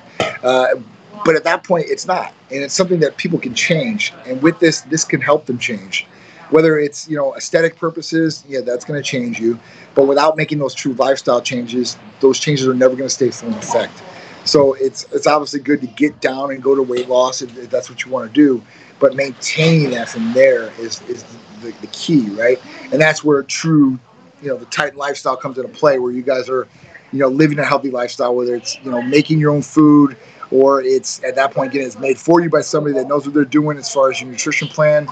Uh, 0.43 0.77
but 1.25 1.35
at 1.35 1.45
that 1.45 1.65
point, 1.65 1.87
it's 1.89 2.07
not, 2.07 2.33
and 2.51 2.63
it's 2.63 2.75
something 2.75 3.01
that 3.01 3.17
people 3.17 3.39
can 3.39 3.55
change. 3.55 4.13
And 4.27 4.41
with 4.43 4.59
this, 4.61 4.83
this 4.83 5.05
can 5.05 5.21
help 5.21 5.47
them 5.47 5.59
change. 5.59 6.07
Whether 6.51 6.79
it's 6.79 7.09
you 7.09 7.17
know 7.17 7.35
aesthetic 7.35 7.77
purposes, 7.77 8.45
yeah, 8.49 8.61
that's 8.61 8.85
going 8.85 9.01
to 9.01 9.09
change 9.09 9.41
you. 9.41 9.59
But 9.95 10.07
without 10.07 10.37
making 10.37 10.59
those 10.59 10.75
true 10.75 10.93
lifestyle 10.95 11.41
changes, 11.41 11.97
those 12.21 12.39
changes 12.39 12.67
are 12.69 12.75
never 12.75 12.95
going 12.95 13.09
to 13.09 13.15
stay 13.15 13.31
full 13.31 13.49
in 13.49 13.55
effect. 13.55 14.03
So 14.47 14.75
it's 14.75 15.05
it's 15.13 15.27
obviously 15.27 15.61
good 15.61 15.81
to 15.83 15.87
get 15.89 16.21
down 16.21 16.53
and 16.53 16.63
go 16.63 16.75
to 16.75 16.83
weight 16.83 17.09
loss 17.09 17.43
if, 17.43 17.57
if 17.59 17.71
that's 17.71 17.91
what 17.91 18.05
you 18.05 18.11
want 18.13 18.33
to 18.33 18.35
do. 18.35 18.63
But 19.01 19.15
maintaining 19.15 19.91
that 19.91 20.09
from 20.09 20.33
there 20.33 20.71
is 20.81 21.03
is 21.03 21.25
the, 21.61 21.73
the 21.81 21.89
key, 21.89 22.29
right? 22.31 22.59
And 22.93 23.01
that's 23.01 23.25
where 23.25 23.43
true, 23.43 23.99
you 24.43 24.49
know, 24.49 24.57
the 24.57 24.67
Titan 24.67 24.99
lifestyle 24.99 25.37
comes 25.37 25.59
into 25.59 25.71
play, 25.71 25.99
where 25.99 26.13
you 26.13 26.23
guys 26.23 26.49
are, 26.49 26.69
you 27.13 27.19
know, 27.19 27.29
living 27.29 27.59
a 27.59 27.65
healthy 27.65 27.91
lifestyle, 27.91 28.35
whether 28.35 28.55
it's 28.55 28.79
you 28.85 28.91
know 28.91 29.03
making 29.03 29.41
your 29.41 29.51
own 29.53 29.63
food 29.63 30.17
or 30.51 30.81
it's 30.83 31.23
at 31.25 31.35
that 31.35 31.53
point 31.53 31.73
getting 31.73 31.87
it's 31.87 31.99
made 31.99 32.19
for 32.19 32.41
you 32.41 32.49
by 32.49 32.61
somebody 32.61 32.95
that 32.95 33.09
knows 33.09 33.27
what 33.27 33.35
they're 33.35 33.45
doing 33.45 33.77
as 33.79 33.93
far 33.93 34.11
as 34.11 34.21
your 34.21 34.31
nutrition 34.31 34.69
plan, 34.69 35.09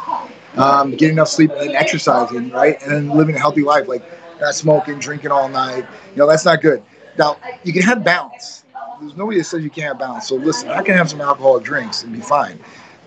um, 0.57 0.93
getting 0.93 1.14
enough 1.14 1.29
sleep 1.29 1.50
and 1.57 1.73
exercising, 1.73 2.50
right, 2.50 2.81
and 2.83 2.93
then 2.93 3.09
living 3.11 3.35
a 3.35 3.38
healthy 3.38 3.62
life, 3.62 3.88
like 3.88 4.03
not 4.41 4.55
smoking, 4.55 4.99
drinking 4.99 5.33
all 5.33 5.49
night. 5.49 5.85
You 6.12 6.17
know, 6.17 6.26
that's 6.29 6.45
not 6.45 6.62
good. 6.62 6.85
Now 7.19 7.38
you 7.64 7.73
can 7.73 7.83
have 7.83 8.05
balance. 8.05 8.63
There's 9.00 9.16
nobody 9.16 9.38
that 9.38 9.45
says 9.45 9.62
you 9.62 9.71
can't 9.71 9.99
balance. 9.99 10.28
So 10.28 10.37
listen, 10.37 10.69
I 10.69 10.83
can 10.83 10.97
have 10.97 11.11
some 11.11 11.21
alcoholic 11.21 11.64
drinks 11.64 12.02
and 12.02 12.12
be 12.12 12.21
fine, 12.21 12.59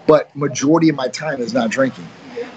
but 0.05 0.35
majority 0.35 0.89
of 0.89 0.95
my 0.95 1.07
time 1.07 1.41
is 1.41 1.53
not 1.53 1.69
drinking 1.69 2.07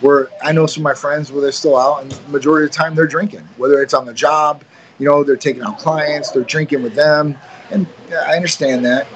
where 0.00 0.30
I 0.42 0.52
know 0.52 0.66
some 0.66 0.82
of 0.82 0.84
my 0.84 0.94
friends 0.94 1.30
where 1.30 1.42
they're 1.42 1.52
still 1.52 1.76
out, 1.76 2.02
and 2.02 2.28
majority 2.28 2.66
of 2.66 2.72
the 2.72 2.76
time 2.76 2.94
they're 2.94 3.06
drinking, 3.06 3.46
whether 3.56 3.82
it's 3.82 3.94
on 3.94 4.06
the 4.06 4.14
job, 4.14 4.64
you 4.98 5.06
know, 5.06 5.24
they're 5.24 5.36
taking 5.36 5.62
out 5.62 5.78
clients, 5.78 6.30
they're 6.30 6.42
drinking 6.42 6.82
with 6.82 6.94
them, 6.94 7.38
and 7.70 7.86
I 8.10 8.36
understand 8.36 8.84
that, 8.84 9.06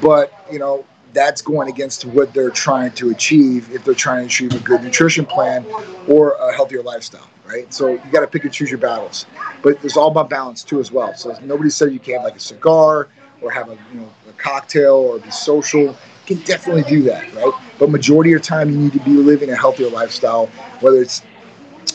but 0.00 0.32
you 0.50 0.58
know, 0.58 0.84
that's 1.12 1.42
going 1.42 1.68
against 1.68 2.04
what 2.04 2.34
they're 2.34 2.50
trying 2.50 2.92
to 2.92 3.10
achieve 3.10 3.70
if 3.70 3.84
they're 3.84 3.94
trying 3.94 4.20
to 4.20 4.26
achieve 4.26 4.52
a 4.52 4.58
good 4.58 4.82
nutrition 4.82 5.24
plan 5.24 5.64
or 6.08 6.32
a 6.32 6.52
healthier 6.52 6.82
lifestyle, 6.82 7.28
right? 7.46 7.72
So 7.72 7.90
you 7.90 8.10
got 8.10 8.20
to 8.20 8.26
pick 8.26 8.44
and 8.44 8.52
choose 8.52 8.70
your 8.70 8.80
battles, 8.80 9.26
but 9.62 9.82
it's 9.84 9.96
all 9.96 10.08
about 10.08 10.28
balance 10.28 10.64
too 10.64 10.80
as 10.80 10.90
well. 10.90 11.14
So 11.14 11.38
nobody 11.42 11.70
said 11.70 11.92
you 11.92 12.00
can't 12.00 12.24
like 12.24 12.34
a 12.34 12.40
cigar 12.40 13.08
or 13.44 13.50
have 13.50 13.68
a 13.68 13.78
you 13.92 14.00
know 14.00 14.10
a 14.28 14.32
cocktail 14.32 14.94
or 14.94 15.18
be 15.18 15.30
social. 15.30 15.96
Can 16.26 16.38
definitely 16.38 16.84
do 16.84 17.02
that, 17.02 17.32
right? 17.34 17.52
But 17.78 17.90
majority 17.90 18.30
of 18.30 18.32
your 18.32 18.40
time, 18.40 18.70
you 18.70 18.78
need 18.78 18.92
to 18.94 19.00
be 19.00 19.10
living 19.12 19.50
a 19.50 19.56
healthier 19.56 19.88
lifestyle, 19.90 20.46
whether 20.80 21.02
it's 21.02 21.22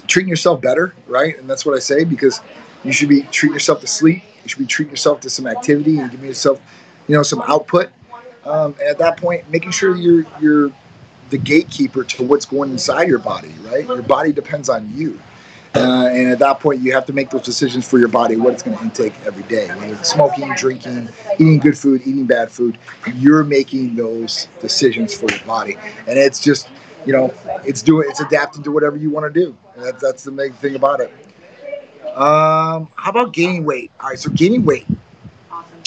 treating 0.07 0.29
yourself 0.29 0.61
better, 0.61 0.95
right? 1.07 1.37
And 1.37 1.49
that's 1.49 1.65
what 1.65 1.75
I 1.75 1.79
say 1.79 2.03
because 2.03 2.39
you 2.83 2.91
should 2.91 3.09
be 3.09 3.23
treating 3.23 3.53
yourself 3.53 3.81
to 3.81 3.87
sleep. 3.87 4.23
You 4.43 4.49
should 4.49 4.59
be 4.59 4.65
treating 4.65 4.91
yourself 4.91 5.21
to 5.21 5.29
some 5.29 5.47
activity 5.47 5.99
and 5.99 6.11
giving 6.11 6.27
yourself, 6.27 6.61
you 7.07 7.15
know, 7.15 7.23
some 7.23 7.41
output. 7.41 7.89
Um, 8.45 8.73
and 8.79 8.89
at 8.89 8.97
that 8.99 9.17
point, 9.17 9.49
making 9.49 9.71
sure 9.71 9.95
you're 9.95 10.25
you're 10.41 10.71
the 11.29 11.37
gatekeeper 11.37 12.03
to 12.03 12.23
what's 12.23 12.45
going 12.45 12.71
inside 12.71 13.07
your 13.07 13.19
body, 13.19 13.51
right? 13.61 13.85
Your 13.85 14.01
body 14.01 14.31
depends 14.31 14.69
on 14.69 14.91
you. 14.95 15.19
Uh, 15.75 16.09
and 16.11 16.29
at 16.31 16.39
that 16.39 16.59
point, 16.59 16.81
you 16.81 16.91
have 16.91 17.05
to 17.05 17.13
make 17.13 17.29
those 17.29 17.43
decisions 17.43 17.87
for 17.87 17.99
your 17.99 18.07
body, 18.07 18.35
what 18.35 18.53
it's 18.53 18.63
going 18.63 18.75
to 18.75 18.83
intake 18.83 19.13
every 19.25 19.43
day. 19.43 19.67
Whether 19.67 19.93
it's 19.93 20.11
smoking, 20.11 20.51
drinking, 20.55 21.09
eating 21.35 21.59
good 21.59 21.77
food, 21.77 22.01
eating 22.01 22.25
bad 22.25 22.51
food, 22.51 22.77
you're 23.15 23.43
making 23.43 23.95
those 23.95 24.47
decisions 24.59 25.13
for 25.13 25.29
your 25.29 25.45
body. 25.45 25.77
And 26.07 26.17
it's 26.17 26.39
just, 26.43 26.69
you 27.05 27.13
know, 27.13 27.31
it's 27.65 27.83
doing, 27.83 28.07
it's 28.09 28.19
adapting 28.19 28.63
to 28.63 28.71
whatever 28.71 28.97
you 28.97 29.11
want 29.11 29.31
to 29.31 29.39
do. 29.39 29.55
That, 29.77 29.99
that's 29.99 30.23
the 30.23 30.31
main 30.31 30.53
thing 30.53 30.75
about 30.75 31.01
it. 31.01 31.11
Um, 32.15 32.89
how 32.95 33.11
about 33.11 33.33
gaining 33.33 33.63
weight? 33.63 33.91
All 33.99 34.09
right, 34.09 34.19
so 34.19 34.31
gaining 34.31 34.65
weight. 34.65 34.87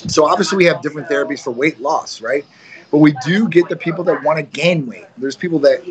So 0.07 0.27
obviously 0.27 0.59
we 0.59 0.65
have 0.67 0.81
different 0.81 1.09
therapies 1.09 1.41
for 1.43 1.51
weight 1.51 1.81
loss, 1.81 2.21
right? 2.21 2.45
But 2.91 2.99
we 2.99 3.15
do 3.27 3.49
get 3.49 3.69
the 3.69 3.77
people 3.77 4.05
that 4.05 4.23
want 4.23 4.39
to 4.39 4.43
gain 4.45 4.87
weight. 4.87 5.07
There's 5.17 5.37
people 5.37 5.59
that 5.61 5.85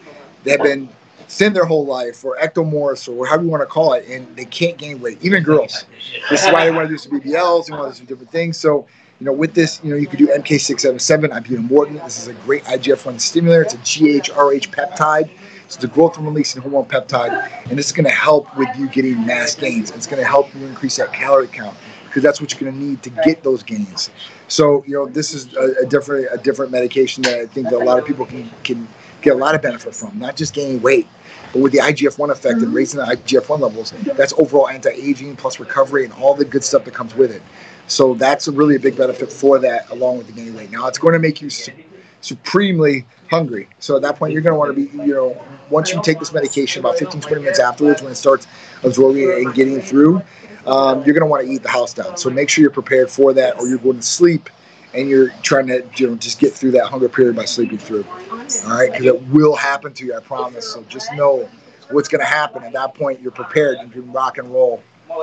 they 0.43 0.51
have 0.51 0.63
been 0.63 0.89
thin 1.31 1.53
their 1.53 1.63
whole 1.63 1.85
life 1.85 2.25
or 2.25 2.37
ectomorphs 2.37 3.07
or 3.07 3.25
however 3.25 3.43
you 3.43 3.49
want 3.49 3.61
to 3.61 3.67
call 3.67 3.93
it, 3.93 4.05
and 4.07 4.35
they 4.35 4.45
can't 4.45 4.77
gain 4.77 4.99
weight. 4.99 5.17
Even 5.23 5.43
girls. 5.43 5.85
This 6.29 6.45
is 6.45 6.51
why 6.51 6.65
they 6.65 6.71
want 6.71 6.89
to 6.89 6.93
do 6.93 6.97
some 6.97 7.19
BBLs, 7.19 7.67
they 7.67 7.73
want 7.73 7.85
to 7.85 7.91
do 7.91 7.97
some 7.97 8.05
different 8.05 8.31
things. 8.31 8.57
So, 8.57 8.85
you 9.19 9.25
know, 9.25 9.31
with 9.31 9.53
this, 9.53 9.79
you 9.83 9.91
know, 9.91 9.95
you 9.95 10.07
could 10.07 10.19
do 10.19 10.27
MK677, 10.27 11.29
ibutamoren. 11.29 12.03
This 12.03 12.17
is 12.19 12.27
a 12.27 12.33
great 12.33 12.63
IGF-1 12.65 13.21
stimulator. 13.21 13.61
It's 13.61 13.75
a 13.75 13.77
GHRH 13.77 14.71
peptide. 14.71 15.29
It's 15.65 15.81
a 15.81 15.87
growth 15.87 16.17
releasing 16.17 16.61
hormone 16.61 16.85
peptide, 16.85 17.31
and 17.69 17.79
this 17.79 17.85
is 17.85 17.91
going 17.93 18.03
to 18.03 18.11
help 18.11 18.57
with 18.57 18.67
you 18.77 18.89
getting 18.89 19.25
mass 19.25 19.55
gains. 19.55 19.89
It's 19.91 20.05
going 20.05 20.21
to 20.21 20.27
help 20.27 20.53
you 20.53 20.65
increase 20.65 20.97
that 20.97 21.13
calorie 21.13 21.47
count 21.47 21.77
because 22.07 22.23
that's 22.23 22.41
what 22.41 22.51
you're 22.51 22.59
going 22.59 22.77
to 22.77 22.85
need 22.85 23.01
to 23.03 23.09
get 23.09 23.41
those 23.41 23.63
gains. 23.63 24.09
So 24.49 24.83
you 24.85 24.95
know, 24.95 25.05
this 25.05 25.33
is 25.33 25.55
a, 25.55 25.75
a, 25.83 25.85
different 25.85 26.27
a 26.29 26.37
different 26.37 26.73
medication 26.73 27.23
that 27.23 27.39
I 27.39 27.45
think 27.45 27.69
that 27.69 27.77
a 27.77 27.85
lot 27.85 27.99
of 27.99 28.05
people 28.05 28.25
can 28.25 28.51
can 28.63 28.85
get 29.21 29.33
a 29.33 29.37
lot 29.37 29.55
of 29.55 29.61
benefit 29.61 29.95
from, 29.95 30.19
not 30.19 30.35
just 30.35 30.53
gaining 30.53 30.81
weight, 30.81 31.07
but 31.53 31.61
with 31.61 31.71
the 31.71 31.79
IGF-1 31.79 32.29
effect 32.31 32.61
and 32.61 32.73
raising 32.73 32.99
the 32.99 33.05
IGF-1 33.05 33.59
levels. 33.59 33.91
That's 34.15 34.33
overall 34.33 34.69
anti-aging 34.69 35.35
plus 35.35 35.59
recovery 35.59 36.05
and 36.05 36.13
all 36.13 36.33
the 36.33 36.45
good 36.45 36.63
stuff 36.63 36.85
that 36.85 36.93
comes 36.93 37.15
with 37.15 37.31
it. 37.31 37.41
So 37.87 38.13
that's 38.13 38.47
a 38.47 38.51
really 38.51 38.75
a 38.75 38.79
big 38.79 38.95
benefit 38.97 39.31
for 39.31 39.59
that, 39.59 39.89
along 39.89 40.17
with 40.17 40.27
the 40.27 40.33
gaining 40.33 40.55
weight. 40.55 40.71
Now 40.71 40.87
it's 40.87 40.97
going 40.97 41.13
to 41.13 41.19
make 41.19 41.41
you 41.41 41.49
su- 41.49 41.73
supremely 42.21 43.05
hungry. 43.29 43.67
So 43.79 43.97
at 43.97 44.01
that 44.03 44.15
point, 44.15 44.33
you're 44.33 44.41
going 44.41 44.53
to 44.53 44.59
want 44.59 44.75
to 44.75 44.87
be, 44.87 45.05
you 45.05 45.13
know, 45.13 45.45
once 45.69 45.91
you 45.91 46.01
take 46.01 46.19
this 46.19 46.31
medication, 46.31 46.79
about 46.79 46.97
15, 46.97 47.19
20 47.21 47.41
minutes 47.41 47.59
afterwards, 47.59 48.01
when 48.01 48.11
it 48.11 48.15
starts 48.15 48.47
absorbing 48.83 49.29
and 49.29 49.53
getting 49.53 49.81
through, 49.81 50.21
um, 50.65 51.03
you're 51.03 51.13
going 51.13 51.21
to 51.21 51.25
want 51.25 51.45
to 51.45 51.51
eat 51.51 51.63
the 51.63 51.69
house 51.69 51.93
down. 51.93 52.17
So 52.17 52.29
make 52.29 52.49
sure 52.49 52.61
you're 52.61 52.71
prepared 52.71 53.09
for 53.09 53.33
that, 53.33 53.57
or 53.57 53.67
you're 53.67 53.79
going 53.79 53.97
to 53.97 54.03
sleep 54.03 54.49
and 54.93 55.09
you're 55.09 55.29
trying 55.41 55.67
to 55.67 55.87
you 55.95 56.07
know 56.07 56.15
just 56.15 56.39
get 56.39 56.53
through 56.53 56.71
that 56.71 56.87
hunger 56.87 57.09
period 57.09 57.35
by 57.35 57.45
sleeping 57.45 57.77
through. 57.77 58.05
All 58.09 58.69
right, 58.69 58.91
because 58.91 59.05
it 59.05 59.21
will 59.27 59.55
happen 59.55 59.93
to 59.93 60.05
you, 60.05 60.15
I 60.15 60.19
promise. 60.19 60.71
So 60.73 60.83
just 60.83 61.11
know 61.13 61.49
what's 61.89 62.09
going 62.09 62.21
to 62.21 62.25
happen. 62.25 62.63
At 62.63 62.73
that 62.73 62.93
point, 62.93 63.21
you're 63.21 63.31
prepared. 63.31 63.79
You 63.81 63.87
can 63.89 64.11
rock 64.11 64.37
and 64.37 64.51
roll. 64.51 64.83
All 65.09 65.19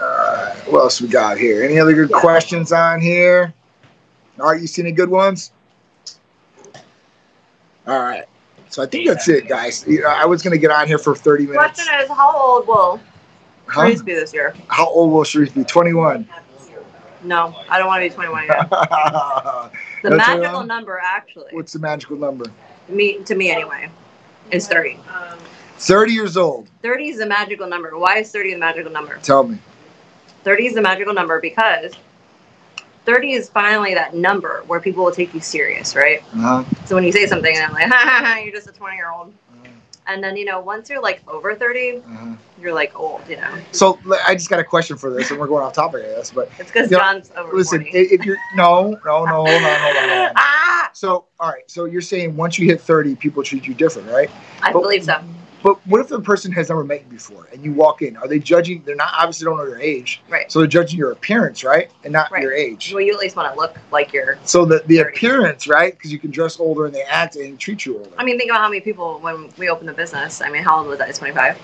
right, 0.00 0.54
what 0.66 0.80
else 0.80 1.00
we 1.00 1.08
got 1.08 1.38
here? 1.38 1.62
Any 1.62 1.78
other 1.78 1.94
good 1.94 2.12
questions 2.12 2.72
on 2.72 3.00
here? 3.00 3.54
All 4.38 4.50
right, 4.50 4.60
you 4.60 4.66
see 4.66 4.82
any 4.82 4.92
good 4.92 5.08
ones? 5.08 5.52
All 7.86 8.02
right. 8.02 8.24
So 8.68 8.82
I 8.82 8.86
think 8.86 9.08
that's 9.08 9.28
it, 9.28 9.48
guys. 9.48 9.84
You 9.86 10.02
know, 10.02 10.08
I 10.08 10.26
was 10.26 10.42
going 10.42 10.52
to 10.52 10.58
get 10.58 10.70
on 10.70 10.86
here 10.86 10.98
for 10.98 11.14
30 11.14 11.46
minutes. 11.46 11.56
Question 11.56 11.86
is, 12.00 12.08
how 12.08 12.36
old 12.36 12.66
will 12.66 13.00
Huh? 13.68 13.82
Sharice 13.82 14.04
be 14.04 14.14
this 14.14 14.32
year? 14.32 14.54
How 14.68 14.86
old 14.88 15.12
will 15.12 15.24
Sharice 15.24 15.54
be? 15.54 15.64
21. 15.64 16.28
No, 17.26 17.54
I 17.68 17.78
don't 17.78 17.88
want 17.88 18.02
to 18.04 18.08
be 18.08 18.14
21 18.14 18.46
yet. 18.46 18.70
The 20.02 20.10
That's 20.10 20.28
magical 20.28 20.58
around- 20.58 20.68
number, 20.68 21.00
actually, 21.02 21.48
What's 21.50 21.72
the 21.72 21.78
magical 21.80 22.16
number? 22.16 22.44
me 22.88 23.18
to 23.24 23.34
me 23.34 23.50
anyway, 23.50 23.90
is 24.52 24.68
30. 24.68 24.98
30 25.78 26.12
years 26.12 26.36
old. 26.36 26.68
30 26.82 27.08
is 27.08 27.18
the 27.18 27.26
magical 27.26 27.66
number. 27.66 27.98
Why 27.98 28.18
is 28.18 28.30
30 28.30 28.52
the 28.52 28.58
magical 28.60 28.92
number? 28.92 29.18
Tell 29.22 29.42
me. 29.42 29.58
30 30.44 30.66
is 30.66 30.74
the 30.74 30.80
magical 30.82 31.12
number 31.12 31.40
because 31.40 31.92
30 33.04 33.32
is 33.32 33.48
finally 33.48 33.94
that 33.94 34.14
number 34.14 34.62
where 34.68 34.78
people 34.80 35.04
will 35.04 35.10
take 35.12 35.34
you 35.34 35.40
serious, 35.40 35.96
right? 35.96 36.22
Uh-huh. 36.34 36.62
So 36.84 36.94
when 36.94 37.02
you 37.02 37.10
say 37.10 37.26
something 37.26 37.54
and 37.56 37.64
I'm 37.64 37.72
like, 37.72 37.86
ha 37.92 37.98
ha 37.98 38.24
ha, 38.24 38.38
you're 38.38 38.52
just 38.54 38.68
a 38.68 38.72
20 38.72 38.94
year 38.94 39.10
old. 39.10 39.32
And 40.08 40.22
then, 40.22 40.36
you 40.36 40.44
know, 40.44 40.60
once 40.60 40.88
you're 40.88 41.02
like 41.02 41.20
over 41.28 41.54
30, 41.54 41.96
Uh-huh. 41.98 42.36
you're 42.60 42.72
like 42.72 42.98
old, 42.98 43.22
you 43.28 43.36
know. 43.36 43.50
So 43.72 43.98
I 44.26 44.34
just 44.34 44.48
got 44.48 44.60
a 44.60 44.64
question 44.64 44.96
for 44.96 45.10
this, 45.12 45.30
and 45.30 45.38
we're 45.40 45.48
going 45.48 45.64
off 45.64 45.72
topic 45.72 46.04
of 46.04 46.10
this, 46.10 46.30
but 46.30 46.48
It's 46.58 46.70
because 46.70 46.88
John's 46.90 47.30
over 47.36 47.52
listen, 47.56 47.82
40. 47.82 47.98
i- 47.98 48.08
if 48.14 48.24
you're 48.24 48.36
no, 48.54 48.90
no, 49.04 49.24
no, 49.24 49.24
hold 49.24 49.28
on, 49.28 49.44
hold 49.46 49.62
on, 49.64 49.80
hold 49.80 49.96
on. 49.96 50.32
ah! 50.36 50.90
So, 50.92 51.26
all 51.40 51.50
right, 51.50 51.68
so 51.70 51.84
you're 51.84 52.00
saying 52.00 52.36
once 52.36 52.58
you 52.58 52.66
hit 52.68 52.80
30, 52.80 53.16
people 53.16 53.42
treat 53.42 53.66
you 53.66 53.74
different, 53.74 54.08
right? 54.08 54.30
I 54.62 54.72
But- 54.72 54.80
believe 54.82 55.04
so. 55.04 55.20
But 55.66 55.84
what 55.88 56.00
if 56.00 56.06
the 56.06 56.20
person 56.20 56.52
has 56.52 56.68
never 56.68 56.84
met 56.84 57.00
you 57.00 57.06
before 57.08 57.48
and 57.52 57.64
you 57.64 57.72
walk 57.72 58.00
in? 58.00 58.16
Are 58.18 58.28
they 58.28 58.38
judging? 58.38 58.84
They're 58.86 58.94
not 58.94 59.12
obviously 59.12 59.46
don't 59.46 59.56
know 59.58 59.64
your 59.64 59.80
age, 59.80 60.22
Right. 60.28 60.50
so 60.50 60.60
they're 60.60 60.68
judging 60.68 60.96
your 60.96 61.10
appearance, 61.10 61.64
right, 61.64 61.90
and 62.04 62.12
not 62.12 62.30
Right. 62.30 62.40
your 62.40 62.52
age. 62.52 62.92
Well, 62.94 63.02
you 63.02 63.12
at 63.12 63.18
least 63.18 63.34
want 63.34 63.52
to 63.52 63.58
look 63.58 63.76
like 63.90 64.12
you're. 64.12 64.38
So 64.44 64.64
the 64.64 64.84
the 64.86 64.98
30. 64.98 65.08
appearance, 65.16 65.66
right? 65.66 65.92
Because 65.92 66.12
you 66.12 66.20
can 66.20 66.30
dress 66.30 66.60
older 66.60 66.86
and 66.86 66.94
they 66.94 67.02
act 67.02 67.34
and 67.34 67.58
treat 67.58 67.84
you 67.84 67.98
older. 67.98 68.10
I 68.16 68.22
mean, 68.22 68.38
think 68.38 68.48
about 68.48 68.60
how 68.60 68.68
many 68.68 68.80
people 68.80 69.18
when 69.18 69.48
we 69.58 69.68
opened 69.68 69.88
the 69.88 69.92
business. 69.92 70.40
I 70.40 70.50
mean, 70.50 70.62
how 70.62 70.78
old 70.78 70.86
was 70.86 71.00
I? 71.00 71.10
25. 71.10 71.58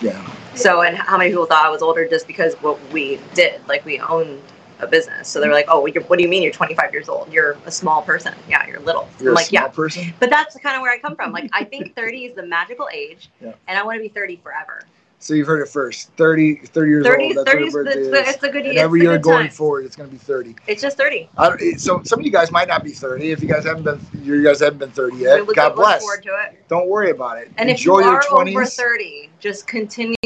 yeah. 0.00 0.26
So, 0.54 0.80
and 0.80 0.96
how 0.96 1.18
many 1.18 1.28
people 1.28 1.44
thought 1.44 1.66
I 1.66 1.68
was 1.68 1.82
older 1.82 2.08
just 2.08 2.26
because 2.26 2.54
what 2.62 2.78
we 2.94 3.20
did, 3.34 3.60
like 3.68 3.84
we 3.84 4.00
owned 4.00 4.40
a 4.82 4.86
business. 4.86 5.28
So 5.28 5.40
they're 5.40 5.52
like, 5.52 5.66
"Oh, 5.68 5.80
what 5.80 6.16
do 6.18 6.22
you 6.22 6.28
mean 6.28 6.42
you're 6.42 6.52
25 6.52 6.92
years 6.92 7.08
old? 7.08 7.32
You're 7.32 7.56
a 7.66 7.70
small 7.70 8.02
person. 8.02 8.34
Yeah, 8.48 8.66
you're 8.66 8.80
little." 8.80 9.08
You're 9.20 9.30
I'm 9.30 9.36
a 9.36 9.36
like, 9.36 9.46
small 9.46 9.62
"Yeah." 9.62 9.68
person. 9.68 10.14
But 10.20 10.30
that's 10.30 10.56
kind 10.58 10.76
of 10.76 10.82
where 10.82 10.92
I 10.92 10.98
come 10.98 11.16
from. 11.16 11.32
Like, 11.32 11.48
I 11.52 11.64
think 11.64 11.94
30 11.94 12.26
is 12.26 12.34
the 12.34 12.42
magical 12.44 12.88
age, 12.92 13.30
Yeah. 13.40 13.52
and 13.68 13.78
I 13.78 13.82
want 13.84 13.96
to 13.98 14.02
be 14.02 14.08
30 14.08 14.36
forever. 14.42 14.82
So 15.18 15.34
you've 15.34 15.46
heard 15.46 15.62
it 15.62 15.68
first. 15.68 16.10
30, 16.16 16.56
30 16.56 16.90
years 16.90 17.06
30, 17.06 17.24
old. 17.26 17.36
That's 17.36 17.50
30 17.52 17.60
what 17.62 17.66
is 17.68 17.72
the, 17.72 17.84
birthday 17.84 18.00
it's, 18.00 18.28
is. 18.28 18.34
it's 18.34 18.42
a 18.42 18.48
good 18.48 18.64
year. 18.64 18.78
every 18.82 19.00
year 19.02 19.18
going 19.18 19.42
time. 19.46 19.50
forward, 19.52 19.84
it's 19.84 19.94
going 19.94 20.08
to 20.08 20.12
be 20.12 20.18
30. 20.18 20.56
It's 20.66 20.82
just 20.82 20.96
30. 20.96 21.28
I 21.38 21.48
don't, 21.48 21.78
so 21.80 22.02
some 22.02 22.18
of 22.18 22.26
you 22.26 22.32
guys 22.32 22.50
might 22.50 22.66
not 22.66 22.82
be 22.82 22.90
30. 22.90 23.30
If 23.30 23.40
you 23.40 23.48
guys 23.48 23.62
haven't 23.64 23.84
been, 23.84 24.00
you 24.20 24.42
guys 24.42 24.58
haven't 24.58 24.78
been 24.78 24.90
30 24.90 25.14
We 25.16 25.22
yet. 25.22 25.46
look, 25.46 25.54
God 25.54 25.76
bless. 25.76 26.00
forward 26.02 26.24
to 26.24 26.30
it. 26.46 26.64
Don't 26.68 26.88
worry 26.88 27.10
about 27.12 27.38
it. 27.38 27.52
And 27.56 27.70
if 27.70 27.76
Enjoy 27.78 28.00
you 28.00 28.06
your 28.06 28.14
are 28.16 28.22
20s. 28.22 28.50
over 28.50 28.66
30, 28.66 29.30
just 29.38 29.68
continue 29.68 30.16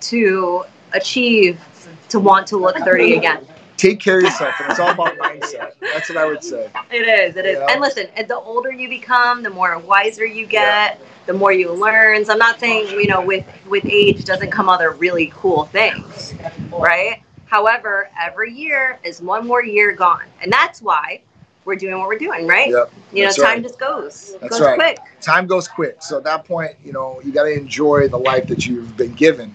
to 0.00 0.64
achieve 0.94 1.60
to 2.08 2.18
want 2.18 2.46
to 2.46 2.56
look 2.56 2.78
30 2.78 3.16
again. 3.16 3.46
Take 3.78 4.00
care 4.00 4.18
of 4.18 4.24
yourself, 4.24 4.54
and 4.60 4.70
it's 4.70 4.78
all 4.78 4.90
about 4.90 5.16
mindset. 5.16 5.72
That's 5.80 6.10
what 6.10 6.18
I 6.18 6.26
would 6.26 6.44
say. 6.44 6.70
It 6.92 7.08
is. 7.08 7.36
It 7.36 7.46
is. 7.46 7.58
Yeah. 7.58 7.66
And 7.70 7.80
listen, 7.80 8.08
and 8.16 8.28
the 8.28 8.36
older 8.36 8.70
you 8.70 8.88
become, 8.90 9.42
the 9.42 9.50
more 9.50 9.78
wiser 9.78 10.26
you 10.26 10.46
get, 10.46 11.00
the 11.24 11.32
more 11.32 11.52
you 11.52 11.72
learn. 11.72 12.24
So 12.26 12.32
I'm 12.32 12.38
not 12.38 12.60
saying 12.60 12.90
you 13.00 13.06
know 13.06 13.24
with 13.24 13.46
with 13.66 13.86
age 13.86 14.24
doesn't 14.26 14.50
come 14.50 14.68
other 14.68 14.90
really 14.90 15.32
cool 15.34 15.64
things, 15.64 16.34
right? 16.70 17.22
However, 17.46 18.10
every 18.20 18.52
year 18.52 18.98
is 19.04 19.22
one 19.22 19.46
more 19.46 19.64
year 19.64 19.92
gone, 19.92 20.26
and 20.42 20.52
that's 20.52 20.82
why 20.82 21.22
we're 21.68 21.76
doing 21.76 21.98
what 21.98 22.08
we're 22.08 22.18
doing, 22.18 22.46
right? 22.46 22.70
Yep. 22.70 22.90
You 23.12 23.20
know, 23.20 23.26
That's 23.26 23.36
time 23.36 23.46
right. 23.46 23.62
just 23.62 23.78
goes 23.78 24.36
That's 24.40 24.58
goes 24.58 24.60
right. 24.62 24.78
quick. 24.78 24.98
Time 25.20 25.46
goes 25.46 25.68
quick. 25.68 26.02
So 26.02 26.16
at 26.16 26.24
that 26.24 26.46
point, 26.46 26.74
you 26.82 26.92
know, 26.92 27.20
you 27.22 27.30
got 27.30 27.44
to 27.44 27.52
enjoy 27.52 28.08
the 28.08 28.18
life 28.18 28.48
that 28.48 28.66
you've 28.66 28.96
been 28.96 29.12
given. 29.12 29.54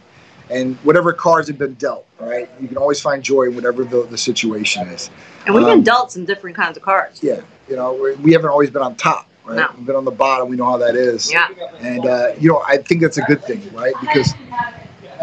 And 0.54 0.76
whatever 0.78 1.14
cards 1.14 1.48
have 1.48 1.58
been 1.58 1.74
dealt, 1.76 2.06
right? 2.20 2.50
You 2.60 2.68
can 2.68 2.78
always 2.78 3.02
find 3.02 3.24
joy 3.24 3.44
in 3.44 3.56
whatever 3.56 3.84
the, 3.84 4.04
the 4.04 4.18
situation 4.18 4.88
is. 4.88 5.10
And 5.46 5.56
we've 5.56 5.64
Um, 5.64 5.70
been 5.72 5.84
dealt 5.84 6.12
some 6.12 6.26
different 6.26 6.56
kinds 6.56 6.78
of 6.78 6.84
cards. 6.84 7.24
Yeah. 7.24 7.42
You 7.68 7.76
know, 7.76 7.94
we 7.94 8.14
we 8.16 8.32
haven't 8.34 8.50
always 8.50 8.70
been 8.70 8.82
on 8.82 8.96
top, 8.96 9.28
right? 9.46 9.56
No. 9.56 9.70
We've 9.76 9.86
been 9.86 9.96
on 9.96 10.06
the 10.06 10.12
bottom. 10.12 10.50
We 10.50 10.56
know 10.58 10.66
how 10.66 10.78
that 10.78 10.96
is. 10.96 11.32
Yeah. 11.32 11.48
And 11.80 12.06
uh, 12.06 12.34
you 12.40 12.50
know, 12.50 12.62
I 12.68 12.78
think 12.78 13.02
that's 13.02 13.18
a 13.18 13.24
good 13.24 13.44
thing, 13.44 13.62
right? 13.74 13.94
Because 14.00 14.34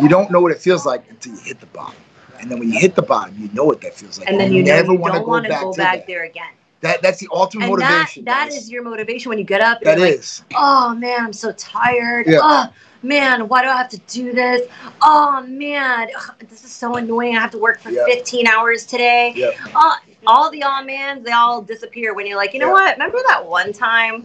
you 0.00 0.08
don't 0.08 0.30
know 0.30 0.40
what 0.40 0.52
it 0.52 0.58
feels 0.58 0.84
like 0.84 1.08
until 1.10 1.34
you 1.34 1.40
hit 1.40 1.60
the 1.60 1.66
bottom, 1.66 2.00
and 2.40 2.50
then 2.50 2.58
when 2.58 2.72
you 2.72 2.78
hit 2.80 2.94
the 2.94 3.02
bottom, 3.02 3.36
you 3.38 3.50
know 3.52 3.64
what 3.64 3.80
that 3.82 3.94
feels 3.94 4.18
like. 4.18 4.28
And 4.28 4.40
then 4.40 4.52
you 4.52 4.62
know 4.64 4.74
never 4.74 4.94
want 4.94 5.14
to 5.14 5.20
go 5.20 5.40
to 5.40 5.48
back 5.48 5.76
that. 5.76 6.06
there 6.06 6.24
again. 6.24 6.52
That 6.80 7.02
that's 7.02 7.18
the 7.20 7.28
ultimate 7.30 7.68
and 7.70 7.82
that 7.82 7.90
motivation. 7.90 8.24
that 8.24 8.48
guys. 8.48 8.56
is 8.56 8.70
your 8.70 8.82
motivation 8.82 9.28
when 9.28 9.38
you 9.38 9.44
get 9.44 9.60
up. 9.60 9.78
and 9.82 9.86
that 9.86 9.98
you're 9.98 10.16
like, 10.16 10.24
oh 10.54 10.94
man, 10.94 11.20
I'm 11.26 11.32
so 11.34 11.52
tired. 11.52 12.26
Yeah. 12.26 12.40
Oh 12.42 12.72
man, 13.02 13.48
why 13.48 13.62
do 13.62 13.68
I 13.68 13.76
have 13.76 13.88
to 13.90 13.98
do 14.08 14.32
this? 14.32 14.68
Oh 15.02 15.44
man, 15.46 16.08
ugh, 16.16 16.34
this 16.48 16.64
is 16.64 16.72
so 16.72 16.96
annoying. 16.96 17.36
I 17.36 17.40
have 17.40 17.50
to 17.52 17.58
work 17.58 17.80
for 17.80 17.90
Yeah. 17.90 18.04
15 18.06 18.46
hours 18.46 18.84
today. 18.86 19.32
Yep. 19.36 19.54
Uh, 19.74 19.94
all 20.26 20.50
the 20.50 20.62
oh 20.64 20.82
mans, 20.84 21.24
they 21.24 21.32
all 21.32 21.62
disappear 21.62 22.14
when 22.14 22.26
you're 22.26 22.36
like, 22.36 22.52
you 22.54 22.60
know 22.60 22.66
Yeah. 22.68 22.72
what? 22.72 22.96
Remember 22.96 23.18
that 23.28 23.46
one 23.46 23.72
time 23.72 24.24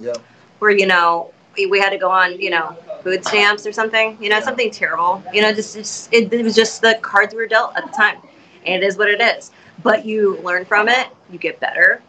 where 0.60 0.72
you 0.72 0.86
know 0.86 1.32
we, 1.56 1.66
we 1.68 1.80
had 1.80 1.90
to 1.92 1.98
go 1.98 2.10
on, 2.10 2.40
you 2.40 2.50
know, 2.50 2.78
food 3.04 3.24
stamps 3.26 3.66
or 3.66 3.72
something, 3.72 4.18
you 4.20 4.30
know, 4.30 4.40
something 4.42 4.72
terrible. 4.72 5.24
You 5.32 5.42
know, 5.42 5.54
just, 5.54 5.76
just 5.76 6.14
it, 6.14 6.32
it 6.34 6.44
was 6.44 6.56
just 6.56 6.82
the 6.82 6.98
cards 7.02 7.34
we 7.34 7.40
were 7.40 7.48
dealt 7.48 7.78
at 7.78 7.86
the 7.86 7.92
time, 7.92 8.18
and 8.66 8.84
it 8.84 8.86
is 8.86 8.98
what 8.98 9.08
it 9.10 9.22
is. 9.22 9.52
But 9.84 10.06
you 10.06 10.38
learn 10.38 10.66
from 10.66 10.90
it, 10.90 11.08
you 11.30 11.38
get 11.38 11.60
better, 11.60 12.02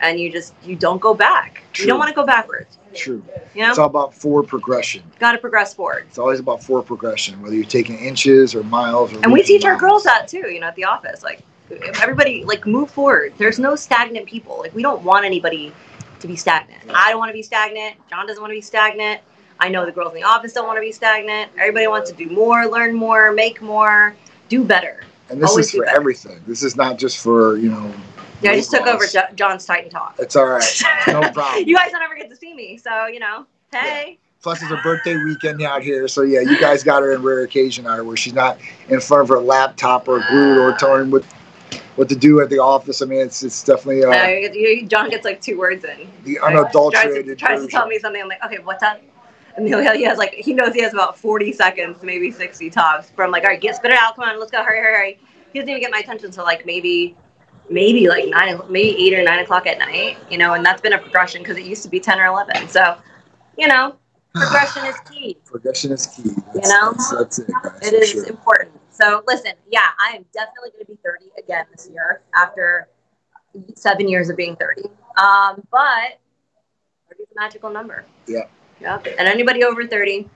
and 0.00 0.18
you 0.18 0.30
just 0.30 0.54
you 0.64 0.76
don't 0.76 1.00
go 1.00 1.14
back. 1.14 1.62
You 1.78 1.86
don't 1.86 1.98
want 1.98 2.08
to 2.08 2.14
go 2.14 2.26
backwards. 2.26 2.78
True. 2.94 3.22
You 3.54 3.62
know, 3.62 3.70
It's 3.70 3.78
all 3.78 3.86
about 3.86 4.14
forward 4.14 4.48
progression. 4.48 5.02
got 5.18 5.32
to 5.32 5.38
progress 5.38 5.74
forward. 5.74 6.04
It's 6.08 6.18
always 6.18 6.40
about 6.40 6.62
forward 6.62 6.84
progression, 6.84 7.40
whether 7.42 7.54
you're 7.54 7.64
taking 7.64 7.98
inches 7.98 8.54
or 8.54 8.62
miles. 8.64 9.12
Or 9.12 9.20
And 9.22 9.32
we 9.32 9.42
teach 9.42 9.64
or 9.64 9.72
our 9.72 9.78
girls 9.78 10.04
that 10.04 10.28
too, 10.28 10.50
you 10.50 10.60
know, 10.60 10.66
at 10.66 10.76
the 10.76 10.84
office. 10.84 11.22
Like 11.22 11.42
everybody, 12.00 12.44
like 12.44 12.66
move 12.66 12.90
forward. 12.90 13.34
There's 13.38 13.58
no 13.58 13.76
stagnant 13.76 14.26
people. 14.26 14.58
Like 14.58 14.74
we 14.74 14.82
don't 14.82 15.02
want 15.02 15.24
anybody 15.24 15.72
to 16.20 16.26
be 16.26 16.36
stagnant. 16.36 16.82
I 16.94 17.10
don't 17.10 17.18
want 17.18 17.30
to 17.30 17.34
be 17.34 17.42
stagnant. 17.42 17.96
John 18.08 18.26
doesn't 18.26 18.40
want 18.40 18.50
to 18.50 18.56
be 18.56 18.60
stagnant. 18.60 19.20
I 19.58 19.68
know 19.68 19.84
the 19.84 19.92
girls 19.92 20.12
in 20.12 20.20
the 20.20 20.26
office 20.26 20.52
don't 20.52 20.66
want 20.66 20.78
to 20.78 20.82
be 20.82 20.92
stagnant. 20.92 21.50
Everybody 21.58 21.86
wants 21.86 22.10
to 22.10 22.16
do 22.16 22.30
more, 22.30 22.66
learn 22.66 22.94
more, 22.94 23.32
make 23.32 23.60
more, 23.60 24.16
do 24.48 24.64
better. 24.64 25.04
And 25.28 25.40
this 25.40 25.50
always 25.50 25.66
is 25.66 25.72
for 25.72 25.84
everything. 25.84 26.40
This 26.46 26.62
is 26.62 26.76
not 26.76 26.98
just 26.98 27.18
for 27.18 27.56
you 27.56 27.70
know. 27.70 27.92
Yeah, 28.40 28.52
I 28.52 28.56
just 28.56 28.70
took 28.70 28.86
over 28.86 29.06
jo- 29.06 29.28
John's 29.34 29.66
Titan 29.66 29.90
Talk. 29.90 30.16
It's 30.18 30.36
all 30.36 30.46
right. 30.46 30.82
No 31.06 31.20
problem. 31.30 31.68
you 31.68 31.76
guys 31.76 31.92
don't 31.92 32.02
ever 32.02 32.14
get 32.14 32.30
to 32.30 32.36
see 32.36 32.54
me, 32.54 32.78
so 32.78 33.06
you 33.06 33.20
know, 33.20 33.46
hey. 33.72 34.18
Plus, 34.42 34.62
it's 34.62 34.70
a 34.70 34.80
birthday 34.82 35.16
weekend 35.16 35.60
out 35.62 35.82
here, 35.82 36.08
so 36.08 36.22
yeah, 36.22 36.40
you 36.40 36.58
guys 36.58 36.82
got 36.82 37.02
her 37.02 37.12
in 37.12 37.22
rare 37.22 37.42
occasion 37.42 37.86
hour 37.86 38.02
where 38.04 38.16
she's 38.16 38.32
not 38.32 38.58
in 38.88 38.98
front 39.00 39.22
of 39.22 39.28
her 39.28 39.38
laptop 39.38 40.08
or 40.08 40.24
glued 40.28 40.58
or 40.58 40.72
telling 40.72 41.10
what 41.10 41.24
what 41.96 42.08
to 42.08 42.16
do 42.16 42.40
at 42.40 42.48
the 42.48 42.58
office. 42.58 43.02
I 43.02 43.06
mean, 43.06 43.20
it's 43.20 43.42
it's 43.42 43.62
definitely 43.62 44.04
uh, 44.04 44.86
John 44.86 45.10
gets 45.10 45.24
like 45.24 45.42
two 45.42 45.58
words 45.58 45.84
in. 45.84 46.10
the 46.24 46.36
tries 46.36 46.52
to, 46.52 46.58
unadulterated. 46.58 47.38
tries 47.38 47.60
to 47.60 47.68
tell 47.68 47.86
me 47.86 47.98
something. 47.98 48.22
I'm 48.22 48.28
like, 48.28 48.42
okay, 48.44 48.58
what's 48.58 48.80
that? 48.80 49.02
And 49.56 49.66
he 49.66 50.04
has 50.04 50.16
like 50.16 50.32
he 50.32 50.54
knows 50.54 50.74
he 50.74 50.82
has 50.82 50.94
about 50.94 51.18
40 51.18 51.52
seconds, 51.52 52.02
maybe 52.02 52.30
60 52.30 52.70
tops. 52.70 53.10
From 53.10 53.30
like, 53.30 53.42
all 53.42 53.50
right, 53.50 53.60
get 53.60 53.76
spit 53.76 53.90
it 53.90 53.98
out. 53.98 54.16
Come 54.16 54.24
on, 54.28 54.38
let's 54.38 54.50
go. 54.50 54.62
Hurry, 54.62 54.78
hurry, 54.78 54.94
hurry. 54.94 55.18
He 55.52 55.58
doesn't 55.58 55.68
even 55.68 55.82
get 55.82 55.90
my 55.90 55.98
attention 55.98 56.26
until 56.26 56.44
like 56.44 56.64
maybe, 56.64 57.16
maybe 57.70 58.08
like 58.08 58.28
nine, 58.28 58.60
maybe 58.68 59.06
eight 59.06 59.18
or 59.18 59.22
nine 59.22 59.38
o'clock 59.38 59.66
at 59.66 59.78
night. 59.78 60.18
You 60.30 60.38
know, 60.38 60.54
and 60.54 60.64
that's 60.64 60.80
been 60.82 60.92
a 60.92 60.98
progression 60.98 61.42
because 61.42 61.56
it 61.56 61.64
used 61.64 61.82
to 61.84 61.88
be 61.88 62.00
10 62.00 62.20
or 62.20 62.26
11. 62.26 62.68
So, 62.68 62.96
you 63.56 63.68
know, 63.68 63.96
progression 64.34 64.84
is 64.86 64.96
key. 65.10 65.36
Progression 65.44 65.92
is 65.92 66.06
key. 66.06 66.30
That's, 66.54 66.68
know? 66.68 66.92
that's, 66.92 67.10
that's 67.10 67.38
it, 67.38 67.48
guys. 67.62 67.78
It 67.82 67.94
is 67.94 68.10
sure. 68.10 68.26
important. 68.26 68.72
So 68.90 69.22
listen, 69.26 69.52
yeah, 69.70 69.88
I 69.98 70.16
am 70.16 70.24
definitely 70.34 70.70
going 70.72 70.84
to 70.84 70.92
be 70.92 70.98
30 71.02 71.30
again 71.38 71.64
this 71.72 71.88
year 71.90 72.20
after 72.34 72.88
seven 73.74 74.08
years 74.08 74.28
of 74.28 74.36
being 74.36 74.56
30. 74.56 74.82
Um, 75.16 75.66
but 75.70 76.18
30 77.08 77.22
is 77.22 77.28
a 77.34 77.40
magical 77.40 77.70
number. 77.70 78.04
Yeah. 78.26 78.46
Yep. 78.80 79.06
And 79.18 79.28
anybody 79.28 79.64
over 79.64 79.86
30, 79.86 80.28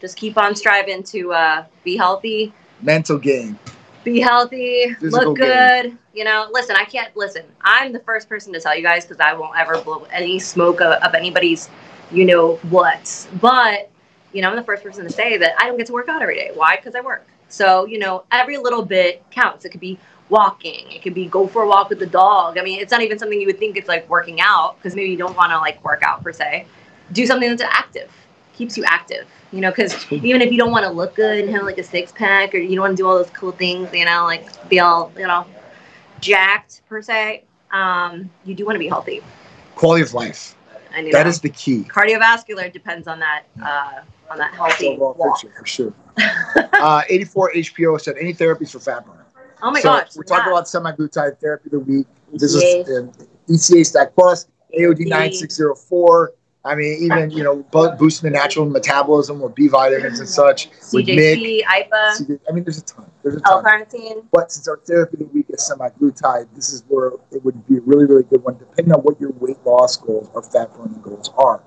just 0.00 0.16
keep 0.16 0.38
on 0.38 0.54
striving 0.54 1.02
to 1.04 1.32
uh, 1.32 1.64
be 1.84 1.96
healthy, 1.96 2.52
Mental 2.80 3.18
game. 3.18 3.58
Be 4.04 4.20
healthy, 4.20 4.94
Physical 4.94 5.28
look 5.28 5.36
good. 5.36 5.96
You 6.14 6.24
know, 6.24 6.48
listen, 6.52 6.76
I 6.76 6.84
can't 6.84 7.16
listen. 7.16 7.44
I'm 7.62 7.92
the 7.92 8.00
first 8.00 8.28
person 8.28 8.52
to 8.52 8.60
tell 8.60 8.76
you 8.76 8.82
guys 8.82 9.04
because 9.04 9.20
I 9.20 9.32
won't 9.34 9.58
ever 9.58 9.80
blow 9.80 10.06
any 10.12 10.38
smoke 10.38 10.80
of, 10.80 11.02
of 11.02 11.14
anybody's, 11.14 11.68
you 12.10 12.24
know, 12.24 12.56
what. 12.70 13.28
But, 13.40 13.90
you 14.32 14.42
know, 14.42 14.50
I'm 14.50 14.56
the 14.56 14.64
first 14.64 14.82
person 14.82 15.04
to 15.04 15.10
say 15.10 15.36
that 15.36 15.54
I 15.60 15.66
don't 15.66 15.76
get 15.76 15.86
to 15.88 15.92
work 15.92 16.08
out 16.08 16.22
every 16.22 16.36
day. 16.36 16.50
Why? 16.54 16.76
Because 16.76 16.94
I 16.94 17.00
work. 17.00 17.26
So, 17.48 17.86
you 17.86 17.98
know, 17.98 18.24
every 18.30 18.58
little 18.58 18.84
bit 18.84 19.24
counts. 19.30 19.64
It 19.64 19.70
could 19.70 19.80
be 19.80 19.98
walking, 20.28 20.90
it 20.90 21.02
could 21.02 21.14
be 21.14 21.26
go 21.26 21.46
for 21.46 21.62
a 21.62 21.68
walk 21.68 21.88
with 21.88 21.98
the 21.98 22.06
dog. 22.06 22.58
I 22.58 22.62
mean, 22.62 22.80
it's 22.80 22.90
not 22.90 23.02
even 23.02 23.18
something 23.18 23.40
you 23.40 23.46
would 23.46 23.58
think 23.58 23.76
it's 23.76 23.88
like 23.88 24.08
working 24.08 24.40
out 24.40 24.76
because 24.76 24.94
maybe 24.94 25.10
you 25.10 25.16
don't 25.16 25.36
want 25.36 25.52
to 25.52 25.58
like 25.58 25.82
work 25.84 26.02
out 26.02 26.22
per 26.22 26.32
se. 26.32 26.66
Do 27.12 27.26
something 27.26 27.48
that's 27.48 27.62
active, 27.62 28.10
keeps 28.58 28.76
you 28.76 28.84
active. 28.86 29.26
You 29.52 29.60
know, 29.62 29.70
because 29.70 30.10
even 30.12 30.42
if 30.42 30.52
you 30.52 30.58
don't 30.58 30.70
want 30.72 30.84
to 30.84 30.90
look 30.90 31.14
good 31.14 31.38
and 31.42 31.48
have 31.54 31.62
like 31.62 31.78
a 31.78 31.82
six 31.82 32.12
pack, 32.12 32.54
or 32.54 32.58
you 32.58 32.74
don't 32.74 32.82
want 32.82 32.96
to 32.96 33.02
do 33.02 33.06
all 33.08 33.16
those 33.16 33.30
cool 33.30 33.52
things, 33.52 33.88
you 33.94 34.04
know, 34.04 34.24
like 34.24 34.44
be 34.68 34.80
all 34.80 35.10
you 35.16 35.26
know 35.26 35.46
jacked 36.20 36.82
per 36.88 37.00
se, 37.00 37.44
um, 37.70 38.28
you 38.44 38.54
do 38.54 38.66
want 38.66 38.74
to 38.74 38.80
be 38.80 38.88
healthy. 38.88 39.22
Quality 39.76 40.02
of 40.02 40.12
life. 40.12 40.54
And 40.94 41.06
you 41.06 41.12
That 41.12 41.22
know, 41.24 41.28
is 41.30 41.40
the 41.40 41.50
key. 41.50 41.84
cardiovascular 41.84 42.70
depends 42.72 43.06
on 43.08 43.18
that 43.20 43.44
uh, 43.62 44.00
on 44.30 44.38
that 44.38 44.52
healthy 44.54 44.88
Overall 44.88 45.14
walk. 45.18 45.40
picture, 45.40 45.54
for 45.58 45.66
sure. 45.66 45.94
uh, 46.74 47.02
84 47.08 47.52
HPO 47.52 48.00
said 48.00 48.16
any 48.20 48.34
therapies 48.34 48.72
for 48.72 48.80
fat 48.80 49.06
burner. 49.06 49.24
Oh 49.62 49.70
my 49.70 49.80
so 49.80 49.88
gosh! 49.90 50.14
we're 50.16 50.22
talking 50.24 50.44
yeah. 50.46 50.52
about 50.52 50.64
semaglutide 50.66 51.38
therapy 51.38 51.66
of 51.66 51.72
the 51.72 51.78
week. 51.80 52.06
This 52.32 52.56
ECA. 52.56 52.88
is 52.88 52.98
um, 52.98 53.12
ECA 53.48 53.86
Stack 53.86 54.14
Plus, 54.14 54.46
AOD 54.78 55.06
9604. 55.06 56.32
I 56.64 56.74
mean, 56.74 57.02
even 57.02 57.30
you 57.30 57.44
know, 57.44 57.62
boosting 57.98 58.30
the 58.30 58.36
natural 58.36 58.66
metabolism 58.66 59.40
with 59.40 59.54
B 59.54 59.68
vitamins 59.68 60.18
and 60.18 60.28
such. 60.28 60.70
CJC, 60.72 61.62
IPA, 61.62 62.40
I 62.48 62.52
mean, 62.52 62.64
there's 62.64 62.78
a 62.78 62.82
ton. 62.82 63.06
There's 63.22 63.36
a 63.36 63.40
ton. 63.40 63.64
L-carnitine. 63.64 64.24
But 64.32 64.50
since 64.50 64.66
our 64.66 64.78
therapy 64.78 65.14
of 65.14 65.18
the 65.20 65.24
week 65.26 65.46
is 65.50 65.70
semaglutide, 65.70 66.48
this 66.54 66.70
is 66.70 66.84
where 66.88 67.12
it 67.30 67.44
would 67.44 67.66
be 67.66 67.76
a 67.76 67.80
really, 67.82 68.06
really 68.06 68.24
good 68.24 68.42
one, 68.42 68.58
depending 68.58 68.92
on 68.92 69.00
what 69.00 69.20
your 69.20 69.30
weight 69.38 69.64
loss 69.64 69.96
goals 69.96 70.28
or 70.34 70.42
fat 70.42 70.74
burning 70.76 71.00
goals 71.00 71.30
are. 71.38 71.62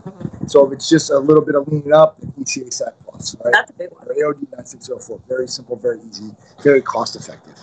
So 0.48 0.68
if 0.68 0.74
it's 0.74 0.90
just 0.90 1.10
a 1.10 1.18
little 1.18 1.44
bit 1.44 1.56
of 1.56 1.68
leaning 1.68 1.94
up, 1.94 2.20
then 2.20 2.34
ECA 2.34 2.72
Stack 2.72 2.94
Plus, 3.06 3.36
right? 3.44 3.54
That's 3.54 3.72
a 3.72 3.74
big 3.74 3.92
one. 3.92 4.08
or 4.08 4.14
AOD 4.14 4.52
9604. 4.52 5.22
Very 5.28 5.48
simple, 5.48 5.78
very 5.78 6.02
easy, 6.02 6.32
very 6.64 6.82
cost 6.82 7.16
effective. 7.16 7.56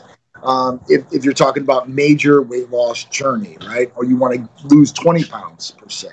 Um, 0.42 0.80
if, 0.88 1.04
if 1.12 1.24
you're 1.24 1.34
talking 1.34 1.62
about 1.62 1.88
major 1.88 2.42
weight 2.42 2.70
loss 2.70 3.04
journey, 3.04 3.58
right, 3.66 3.92
or 3.96 4.04
you 4.04 4.16
want 4.16 4.34
to 4.34 4.66
lose 4.68 4.92
20 4.92 5.24
pounds 5.24 5.72
per 5.72 5.88
se, 5.88 6.08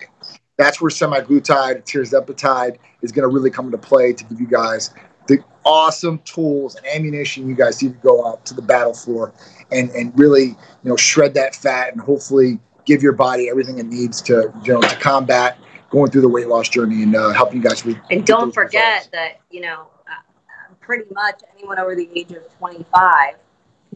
that's 0.58 0.82
where 0.82 0.90
semaglutide, 0.90 1.84
tirzepatide 1.84 2.78
is 3.02 3.12
going 3.12 3.28
to 3.28 3.34
really 3.34 3.50
come 3.50 3.66
into 3.66 3.78
play 3.78 4.14
to 4.14 4.24
give 4.26 4.40
you 4.40 4.48
guys 4.48 4.94
the 5.28 5.44
awesome 5.66 6.20
tools 6.20 6.76
and 6.76 6.86
ammunition 6.88 7.48
you 7.48 7.56
guys 7.56 7.82
need 7.82 7.94
to 7.94 8.00
go 8.00 8.28
out 8.28 8.46
to 8.46 8.54
the 8.54 8.62
battle 8.62 8.94
floor 8.94 9.34
and, 9.72 9.90
and 9.92 10.18
really, 10.18 10.50
you 10.50 10.56
know, 10.84 10.96
shred 10.96 11.34
that 11.34 11.56
fat 11.56 11.92
and 11.92 12.02
hopefully 12.02 12.60
give 12.86 13.02
your 13.02 13.14
body 13.14 13.50
everything 13.50 13.80
it 13.80 13.88
needs 13.88 14.22
to, 14.22 14.54
you 14.64 14.74
know, 14.74 14.82
to 14.82 14.96
combat 14.98 15.58
going 15.90 16.12
through 16.12 16.22
the 16.22 16.30
weight 16.30 16.48
loss 16.48 16.70
journey 16.70 17.04
and 17.04 17.16
uh, 17.16 17.32
helping 17.32 17.58
you 17.58 17.64
guys. 17.64 17.86
Re- 17.86 18.00
And 18.12 18.26
don't 18.26 18.54
forget 18.54 18.98
results. 18.98 19.12
that, 19.14 19.40
you 19.50 19.62
know, 19.62 19.88
uh, 20.08 20.74
pretty 20.80 21.06
much 21.14 21.42
anyone 21.58 21.80
over 21.80 21.96
the 21.96 22.10
age 22.16 22.32
of 22.32 22.48
25 22.58 23.32
can 23.32 23.40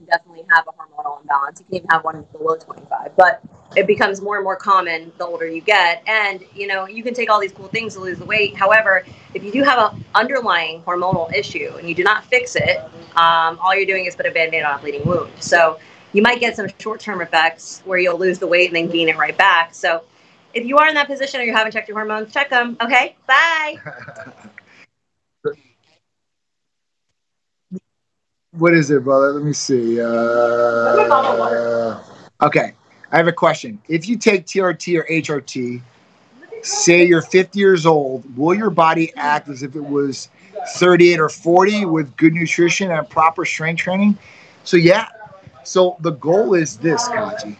definitely 0.09 0.45
have 0.51 0.67
a 0.67 0.71
hormonal 0.71 1.21
imbalance. 1.21 1.59
You 1.59 1.65
can 1.65 1.75
even 1.75 1.89
have 1.89 2.03
one 2.03 2.25
below 2.31 2.55
25, 2.57 3.15
but 3.15 3.41
it 3.75 3.87
becomes 3.87 4.21
more 4.21 4.35
and 4.35 4.43
more 4.43 4.55
common 4.55 5.11
the 5.17 5.25
older 5.25 5.47
you 5.47 5.61
get. 5.61 6.03
And, 6.07 6.43
you 6.55 6.67
know, 6.67 6.87
you 6.87 7.03
can 7.03 7.13
take 7.13 7.29
all 7.29 7.39
these 7.39 7.51
cool 7.51 7.67
things 7.67 7.93
to 7.93 7.99
lose 7.99 8.17
the 8.17 8.25
weight. 8.25 8.55
However, 8.55 9.03
if 9.33 9.43
you 9.43 9.51
do 9.51 9.63
have 9.63 9.93
an 9.93 10.05
underlying 10.15 10.81
hormonal 10.83 11.33
issue 11.33 11.75
and 11.77 11.87
you 11.87 11.95
do 11.95 12.03
not 12.03 12.25
fix 12.25 12.55
it, 12.55 12.79
um, 13.15 13.59
all 13.61 13.75
you're 13.75 13.85
doing 13.85 14.05
is 14.05 14.15
put 14.15 14.25
a 14.25 14.31
band 14.31 14.53
aid 14.53 14.63
on 14.63 14.79
a 14.79 14.81
bleeding 14.81 15.05
wound. 15.05 15.31
So 15.39 15.79
you 16.13 16.21
might 16.21 16.39
get 16.39 16.55
some 16.55 16.67
short 16.79 16.99
term 16.99 17.21
effects 17.21 17.81
where 17.85 17.99
you'll 17.99 18.17
lose 18.17 18.39
the 18.39 18.47
weight 18.47 18.67
and 18.67 18.75
then 18.75 18.89
gain 18.89 19.09
it 19.09 19.17
right 19.17 19.37
back. 19.37 19.73
So 19.73 20.03
if 20.53 20.65
you 20.65 20.77
are 20.77 20.87
in 20.87 20.95
that 20.95 21.07
position 21.07 21.39
or 21.39 21.43
you 21.43 21.53
haven't 21.53 21.71
checked 21.71 21.87
your 21.87 21.97
hormones, 21.97 22.33
check 22.33 22.49
them. 22.49 22.77
Okay, 22.81 23.15
bye. 23.27 23.75
What 28.59 28.73
is 28.73 28.91
it, 28.91 29.05
brother? 29.05 29.31
Let 29.31 29.43
me 29.45 29.53
see. 29.53 30.01
Uh, 30.01 30.05
okay, 32.41 32.73
I 33.09 33.17
have 33.17 33.27
a 33.27 33.33
question. 33.33 33.81
If 33.87 34.09
you 34.09 34.17
take 34.17 34.45
TRT 34.45 34.99
or 34.99 35.05
HRT, 35.05 35.81
say 36.61 37.05
you're 37.05 37.21
50 37.21 37.57
years 37.57 37.85
old, 37.85 38.37
will 38.37 38.53
your 38.53 38.69
body 38.69 39.13
act 39.15 39.47
as 39.47 39.63
if 39.63 39.77
it 39.77 39.83
was 39.83 40.27
38 40.75 41.21
or 41.21 41.29
40 41.29 41.85
with 41.85 42.17
good 42.17 42.33
nutrition 42.33 42.91
and 42.91 43.09
proper 43.09 43.45
strength 43.45 43.79
training? 43.79 44.17
So, 44.65 44.75
yeah. 44.75 45.07
So, 45.63 45.95
the 46.01 46.11
goal 46.11 46.53
is 46.53 46.77
this, 46.77 47.07
Kaji. 47.07 47.55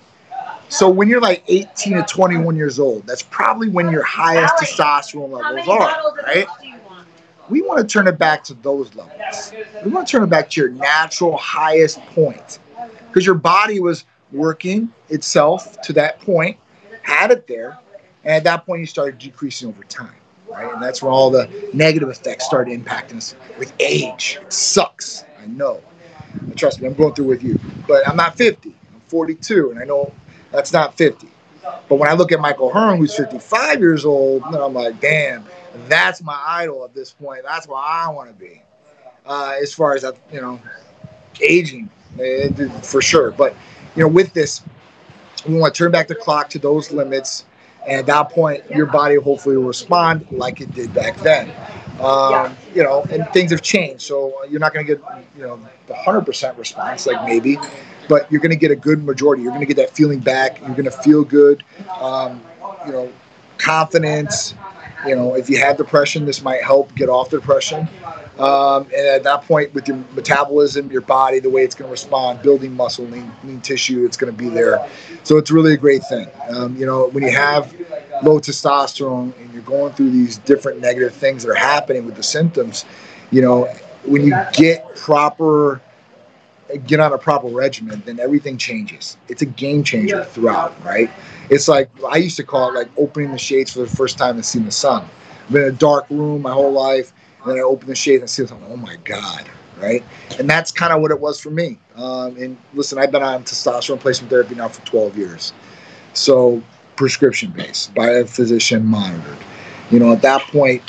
So, 0.67 0.89
when 0.89 1.07
you're 1.07 1.21
like 1.21 1.45
18 1.47 1.93
to 1.93 2.03
21 2.03 2.57
years 2.57 2.77
old, 2.77 3.07
that's 3.07 3.23
probably 3.23 3.69
when 3.69 3.89
your 3.89 4.03
highest 4.03 4.55
testosterone 4.55 5.31
levels 5.31 5.67
are, 5.69 6.13
right? 6.23 6.47
we 7.49 7.61
want 7.61 7.79
to 7.79 7.91
turn 7.91 8.07
it 8.07 8.17
back 8.17 8.43
to 8.45 8.53
those 8.55 8.93
levels. 8.95 9.18
We 9.83 9.91
want 9.91 10.07
to 10.07 10.11
turn 10.11 10.23
it 10.23 10.29
back 10.29 10.49
to 10.51 10.61
your 10.61 10.69
natural 10.69 11.37
highest 11.37 11.99
point 12.07 12.59
because 13.07 13.25
your 13.25 13.35
body 13.35 13.79
was 13.79 14.05
working 14.31 14.93
itself 15.09 15.81
to 15.81 15.93
that 15.93 16.19
point, 16.21 16.57
had 17.03 17.31
it 17.31 17.47
there, 17.47 17.77
and 18.23 18.33
at 18.33 18.43
that 18.43 18.65
point 18.65 18.81
you 18.81 18.85
started 18.85 19.17
decreasing 19.17 19.69
over 19.69 19.83
time, 19.85 20.15
right? 20.47 20.71
And 20.71 20.81
that's 20.81 21.01
where 21.01 21.11
all 21.11 21.29
the 21.29 21.49
negative 21.73 22.09
effects 22.09 22.45
started 22.45 22.79
impacting 22.79 23.17
us 23.17 23.35
with 23.57 23.73
age. 23.79 24.39
It 24.41 24.53
sucks, 24.53 25.25
I 25.41 25.47
know. 25.47 25.81
Trust 26.55 26.81
me, 26.81 26.87
I'm 26.87 26.93
going 26.93 27.13
through 27.13 27.25
with 27.25 27.43
you, 27.43 27.59
but 27.87 28.07
I'm 28.07 28.15
not 28.15 28.35
50. 28.35 28.69
I'm 28.93 29.01
42, 29.07 29.71
and 29.71 29.79
I 29.79 29.85
know 29.85 30.13
that's 30.51 30.71
not 30.73 30.95
50. 30.95 31.27
But 31.87 31.95
when 31.95 32.09
I 32.09 32.13
look 32.13 32.31
at 32.31 32.39
Mike 32.39 32.59
O'Hearn, 32.59 32.97
who's 32.97 33.15
55 33.15 33.79
years 33.79 34.05
old, 34.05 34.43
I'm 34.43 34.73
like, 34.73 34.99
damn, 34.99 35.45
that's 35.87 36.21
my 36.21 36.39
idol 36.45 36.85
at 36.85 36.93
this 36.93 37.11
point. 37.11 37.43
That's 37.43 37.67
where 37.67 37.77
I 37.77 38.09
want 38.09 38.29
to 38.29 38.35
be. 38.35 38.61
Uh, 39.29 39.55
as 39.61 39.71
far 39.71 39.93
as 39.93 40.03
you 40.33 40.41
know, 40.41 40.59
aging, 41.39 41.87
eh, 42.19 42.49
for 42.81 42.99
sure. 42.99 43.29
But 43.29 43.55
you 43.95 44.01
know, 44.01 44.07
with 44.09 44.33
this, 44.33 44.63
we 45.47 45.55
want 45.55 45.75
to 45.75 45.77
turn 45.77 45.91
back 45.91 46.07
the 46.07 46.15
clock 46.15 46.49
to 46.49 46.59
those 46.59 46.91
limits, 46.91 47.45
and 47.87 47.99
at 47.99 48.07
that 48.07 48.31
point, 48.31 48.67
your 48.71 48.87
body 48.87 49.15
hopefully 49.17 49.55
will 49.55 49.65
respond 49.65 50.25
like 50.31 50.61
it 50.61 50.73
did 50.73 50.93
back 50.95 51.15
then. 51.17 51.51
Um. 52.01 52.55
You 52.73 52.83
know, 52.83 53.03
and 53.11 53.27
things 53.29 53.51
have 53.51 53.61
changed, 53.61 54.01
so 54.01 54.43
you're 54.45 54.59
not 54.59 54.73
going 54.73 54.85
to 54.85 54.95
get 54.95 55.03
you 55.37 55.43
know 55.43 55.59
the 55.87 55.95
hundred 55.95 56.21
percent 56.21 56.57
response 56.57 57.05
like 57.05 57.23
maybe, 57.25 57.57
but 58.07 58.31
you're 58.31 58.41
going 58.41 58.51
to 58.51 58.57
get 58.57 58.71
a 58.71 58.75
good 58.75 59.03
majority. 59.03 59.43
You're 59.43 59.51
going 59.51 59.61
to 59.61 59.67
get 59.67 59.77
that 59.77 59.95
feeling 59.95 60.19
back. 60.19 60.59
You're 60.61 60.69
going 60.71 60.85
to 60.85 60.91
feel 60.91 61.23
good. 61.23 61.63
Um, 61.99 62.41
you 62.85 62.93
know, 62.93 63.11
confidence. 63.57 64.55
You 65.07 65.15
know, 65.15 65.35
if 65.35 65.49
you 65.49 65.59
have 65.59 65.77
depression, 65.77 66.25
this 66.25 66.41
might 66.41 66.61
help 66.61 66.93
get 66.95 67.09
off 67.09 67.29
depression. 67.29 67.87
Um, 68.37 68.83
and 68.95 69.07
at 69.07 69.23
that 69.23 69.43
point, 69.43 69.73
with 69.73 69.87
your 69.87 69.97
metabolism, 70.13 70.91
your 70.91 71.01
body, 71.01 71.39
the 71.39 71.49
way 71.49 71.63
it's 71.63 71.75
going 71.75 71.87
to 71.87 71.91
respond, 71.91 72.41
building 72.41 72.73
muscle, 72.73 73.05
lean, 73.05 73.31
lean 73.43 73.61
tissue, 73.61 74.05
it's 74.05 74.17
going 74.17 74.31
to 74.31 74.37
be 74.37 74.49
there. 74.49 74.89
So 75.23 75.37
it's 75.37 75.51
really 75.51 75.73
a 75.73 75.77
great 75.77 76.03
thing. 76.03 76.27
Um, 76.49 76.75
you 76.75 76.85
know, 76.85 77.09
when 77.09 77.23
you 77.23 77.31
have 77.31 77.73
low 78.23 78.39
testosterone 78.39 79.37
and 79.39 79.53
you're 79.53 79.61
going 79.63 79.93
through 79.93 80.11
these 80.11 80.37
different 80.37 80.79
negative 80.79 81.13
things 81.13 81.43
that 81.43 81.49
are 81.49 81.55
happening 81.55 82.05
with 82.05 82.15
the 82.15 82.23
symptoms, 82.23 82.85
you 83.31 83.41
know, 83.41 83.65
when 84.05 84.23
you 84.23 84.33
get 84.53 84.95
proper 84.95 85.81
get 86.77 86.99
on 86.99 87.13
a 87.13 87.17
proper 87.17 87.47
regimen, 87.47 88.01
then 88.05 88.19
everything 88.19 88.57
changes. 88.57 89.17
It's 89.27 89.41
a 89.41 89.45
game 89.45 89.83
changer 89.83 90.23
throughout, 90.23 90.81
right? 90.83 91.09
It's 91.49 91.67
like 91.67 91.89
I 92.07 92.17
used 92.17 92.37
to 92.37 92.43
call 92.43 92.69
it 92.69 92.75
like 92.75 92.89
opening 92.97 93.31
the 93.31 93.37
shades 93.37 93.73
for 93.73 93.79
the 93.79 93.87
first 93.87 94.17
time 94.17 94.35
and 94.35 94.45
seeing 94.45 94.65
the 94.65 94.71
sun. 94.71 95.07
I've 95.45 95.51
been 95.51 95.63
in 95.63 95.69
a 95.69 95.71
dark 95.71 96.09
room 96.09 96.41
my 96.43 96.51
whole 96.51 96.71
life, 96.71 97.13
and 97.41 97.51
then 97.51 97.57
I 97.57 97.61
open 97.61 97.87
the 97.87 97.95
shades 97.95 98.21
and 98.21 98.29
see 98.29 98.45
something. 98.45 98.67
Oh 98.71 98.77
my 98.77 98.97
god, 98.97 99.49
right? 99.79 100.03
And 100.37 100.49
that's 100.49 100.71
kind 100.71 100.93
of 100.93 101.01
what 101.01 101.11
it 101.11 101.19
was 101.19 101.39
for 101.39 101.49
me. 101.49 101.79
Um, 101.95 102.37
and 102.37 102.57
listen, 102.73 102.99
I've 102.99 103.11
been 103.11 103.23
on 103.23 103.43
testosterone 103.43 103.95
replacement 103.95 104.29
therapy 104.29 104.55
now 104.55 104.69
for 104.69 104.85
12 104.85 105.17
years, 105.17 105.53
so 106.13 106.61
prescription 106.95 107.51
based 107.51 107.93
by 107.95 108.09
a 108.09 108.25
physician 108.25 108.85
monitored. 108.85 109.37
You 109.89 109.99
know, 109.99 110.11
at 110.11 110.21
that 110.21 110.41
point, 110.41 110.83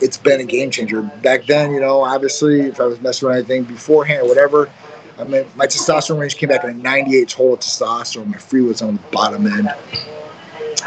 it's 0.00 0.18
been 0.18 0.40
a 0.40 0.44
game 0.44 0.70
changer. 0.70 1.02
Back 1.02 1.46
then, 1.46 1.72
you 1.72 1.80
know, 1.80 2.02
obviously, 2.02 2.60
if 2.60 2.80
I 2.80 2.84
was 2.84 3.00
messing 3.00 3.28
with 3.28 3.36
anything 3.36 3.64
beforehand 3.64 4.22
or 4.22 4.28
whatever, 4.28 4.70
I 5.18 5.24
mean, 5.24 5.46
my 5.56 5.66
testosterone 5.66 6.20
range 6.20 6.36
came 6.36 6.48
back 6.48 6.62
at 6.62 6.70
a 6.70 6.74
98 6.74 7.28
total 7.28 7.56
testosterone. 7.56 8.28
My 8.28 8.38
free 8.38 8.62
was 8.62 8.82
on 8.82 8.96
the 8.96 9.02
bottom 9.10 9.46
end. 9.46 9.68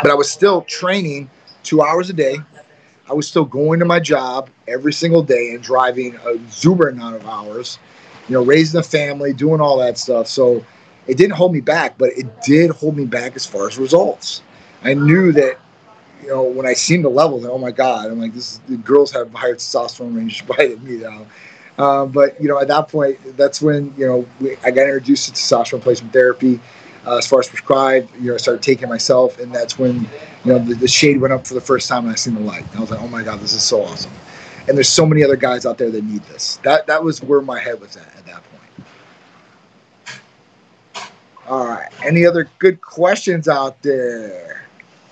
But 0.02 0.10
I 0.10 0.14
was 0.14 0.32
still 0.32 0.62
training 0.64 1.30
two 1.64 1.82
hours 1.82 2.10
a 2.10 2.14
day. 2.14 2.38
I 3.10 3.14
was 3.14 3.28
still 3.28 3.44
going 3.44 3.80
to 3.80 3.86
my 3.86 4.00
job 4.00 4.50
every 4.68 4.94
single 4.94 5.22
day 5.22 5.52
and 5.54 5.62
driving 5.62 6.16
a 6.26 6.30
exuberant 6.30 6.98
amount 6.98 7.18
of 7.18 7.26
hours, 7.28 7.78
you 8.30 8.36
know, 8.36 8.44
raising 8.44 8.80
a 8.80 8.84
family, 8.84 9.34
doing 9.34 9.60
all 9.60 9.78
that 9.80 9.98
stuff. 9.98 10.28
So 10.28 10.64
it 11.08 11.18
didn't 11.18 11.34
hold 11.34 11.52
me 11.52 11.60
back, 11.60 11.98
but 11.98 12.12
it 12.18 12.42
did 12.42 12.72
hold 12.72 12.96
me 12.96 13.06
back 13.06 13.36
as 13.36 13.46
far 13.46 13.68
as 13.68 13.78
results. 13.78 14.44
I 14.84 14.94
knew 14.94 15.34
that, 15.34 15.60
you 16.22 16.30
know, 16.30 16.44
when 16.44 16.66
I 16.66 16.74
seen 16.74 17.02
the 17.02 17.10
levels, 17.10 17.46
oh 17.46 17.58
my 17.58 17.72
God, 17.72 18.10
I'm 18.10 18.20
like, 18.20 18.34
this 18.34 18.54
is, 18.54 18.60
the 18.60 18.78
girls 18.78 19.12
have 19.12 19.34
higher 19.34 19.56
testosterone 19.56 20.16
range 20.16 20.48
by 20.58 20.76
me 20.82 20.98
now. 20.98 21.26
Uh, 21.82 22.06
but 22.06 22.40
you 22.40 22.48
know, 22.48 22.60
at 22.60 22.68
that 22.68 22.90
point, 22.90 23.18
that's 23.36 23.60
when 23.60 23.92
you 23.98 24.06
know 24.06 24.28
we, 24.40 24.56
I 24.58 24.70
got 24.70 24.84
introduced 24.84 25.26
to 25.26 25.32
testosterone 25.32 25.74
replacement 25.74 26.14
therapy. 26.14 26.60
Uh, 27.08 27.18
as 27.18 27.26
far 27.26 27.40
as 27.40 27.50
prescribed, 27.50 28.16
you 28.18 28.28
know, 28.28 28.36
I 28.36 28.38
started 28.38 28.62
taking 28.62 28.88
myself, 28.88 29.40
and 29.40 29.52
that's 29.52 29.80
when 29.80 30.02
you 30.46 30.54
know 30.54 30.60
the, 30.60 30.76
the 30.76 30.88
shade 30.88 31.20
went 31.20 31.34
up 31.34 31.48
for 31.48 31.56
the 31.56 31.62
first 31.62 31.90
time, 31.90 32.04
and 32.04 32.12
I 32.12 32.16
seen 32.16 32.36
the 32.36 32.42
light. 32.42 32.64
And 32.68 32.76
I 32.76 32.82
was 32.82 32.92
like, 32.92 33.02
oh 33.02 33.08
my 33.08 33.24
god, 33.24 33.40
this 33.40 33.54
is 33.54 33.64
so 33.64 33.82
awesome. 33.82 34.12
And 34.68 34.78
there's 34.78 34.90
so 34.90 35.08
many 35.08 35.24
other 35.24 35.36
guys 35.36 35.66
out 35.66 35.80
there 35.80 35.90
that 35.90 36.04
need 36.04 36.22
this. 36.26 36.58
That 36.58 36.86
that 36.86 37.04
was 37.04 37.24
where 37.24 37.42
my 37.42 37.60
head 37.60 37.82
was 37.82 37.98
at 37.98 38.16
at 38.16 38.28
that 38.28 38.44
point. 38.52 38.88
All 41.48 41.66
right. 41.66 41.90
Any 42.06 42.28
other 42.28 42.48
good 42.60 42.80
questions 42.82 43.48
out 43.48 43.82
there? 43.82 44.66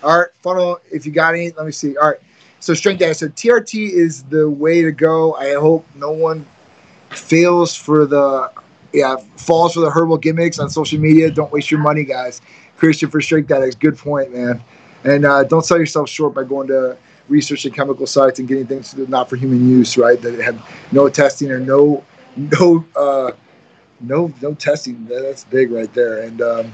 All 0.04 0.20
right, 0.20 0.30
funnel. 0.44 0.80
If 0.94 1.08
you 1.08 1.12
got 1.12 1.34
any, 1.34 1.50
let 1.50 1.66
me 1.66 1.72
see. 1.72 1.98
All 1.98 2.10
right. 2.10 2.20
So 2.60 2.76
strength 2.76 3.00
data. 3.00 3.16
So 3.16 3.30
TRT 3.30 3.90
is 3.90 4.22
the 4.26 4.48
way 4.48 4.84
to 4.84 4.92
go. 4.92 5.34
I 5.34 5.56
hope 5.56 5.88
no 5.96 6.12
one 6.12 6.46
fails 7.12 7.76
for 7.76 8.06
the 8.06 8.52
yeah 8.94 9.18
falls 9.36 9.74
for 9.74 9.82
the 9.82 9.90
herbal 9.90 10.18
gimmicks 10.18 10.60
on 10.60 10.70
social 10.70 11.00
media. 11.00 11.30
Don't 11.30 11.52
waste 11.52 11.72
your 11.72 11.80
money, 11.80 12.04
guys. 12.04 12.42
Christian 12.78 13.10
for 13.10 13.22
strength 13.22 13.48
data 13.48 13.76
good 13.80 13.98
point, 13.98 14.34
man. 14.34 14.62
And 15.04 15.26
uh, 15.26 15.44
don't 15.44 15.66
sell 15.66 15.78
yourself 15.78 16.10
short 16.10 16.34
by 16.34 16.44
going 16.44 16.68
to 16.70 16.98
research 17.28 17.66
and 17.66 17.74
chemical 17.74 18.08
sites 18.08 18.40
and 18.40 18.48
getting 18.48 18.68
things 18.68 18.92
that 18.92 19.08
are 19.08 19.12
not 19.12 19.30
for 19.30 19.36
human 19.36 19.70
use, 19.70 19.98
right? 19.98 20.20
That 20.22 20.40
have 20.40 20.62
no 20.92 21.10
testing 21.10 21.52
or 21.52 21.60
no 21.60 22.04
no 22.36 22.86
uh, 22.96 23.32
no 24.00 24.34
no 24.42 24.54
testing. 24.56 25.06
That's 25.06 25.44
big 25.46 25.72
right 25.72 25.94
there. 25.94 26.24
And 26.24 26.42
um, 26.42 26.72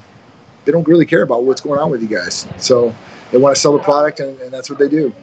they 0.63 0.71
don't 0.71 0.87
really 0.87 1.05
care 1.05 1.23
about 1.23 1.43
what's 1.43 1.61
going 1.61 1.79
on 1.79 1.89
with 1.91 2.01
you 2.01 2.07
guys. 2.07 2.47
So 2.57 2.95
they 3.31 3.37
want 3.37 3.55
to 3.55 3.61
sell 3.61 3.73
the 3.73 3.83
product, 3.83 4.19
and, 4.19 4.39
and 4.41 4.51
that's 4.51 4.69
what 4.69 4.79
they 4.79 4.89
do. 4.89 5.13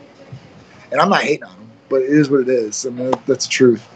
And 0.90 1.01
I'm 1.01 1.09
not 1.09 1.22
hating 1.22 1.44
on 1.44 1.57
them, 1.57 1.70
but 1.88 2.03
it 2.03 2.11
is 2.11 2.31
what 2.31 2.40
it 2.40 2.48
is. 2.48 2.87
I 2.87 2.90
mean, 2.90 3.12
that's 3.27 3.46
the 3.46 3.51
truth. 3.51 3.87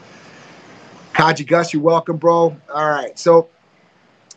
Kaji 1.16 1.46
Gus, 1.46 1.72
you're 1.72 1.82
welcome, 1.82 2.18
bro. 2.18 2.54
All 2.74 2.90
right, 2.90 3.18
so 3.18 3.48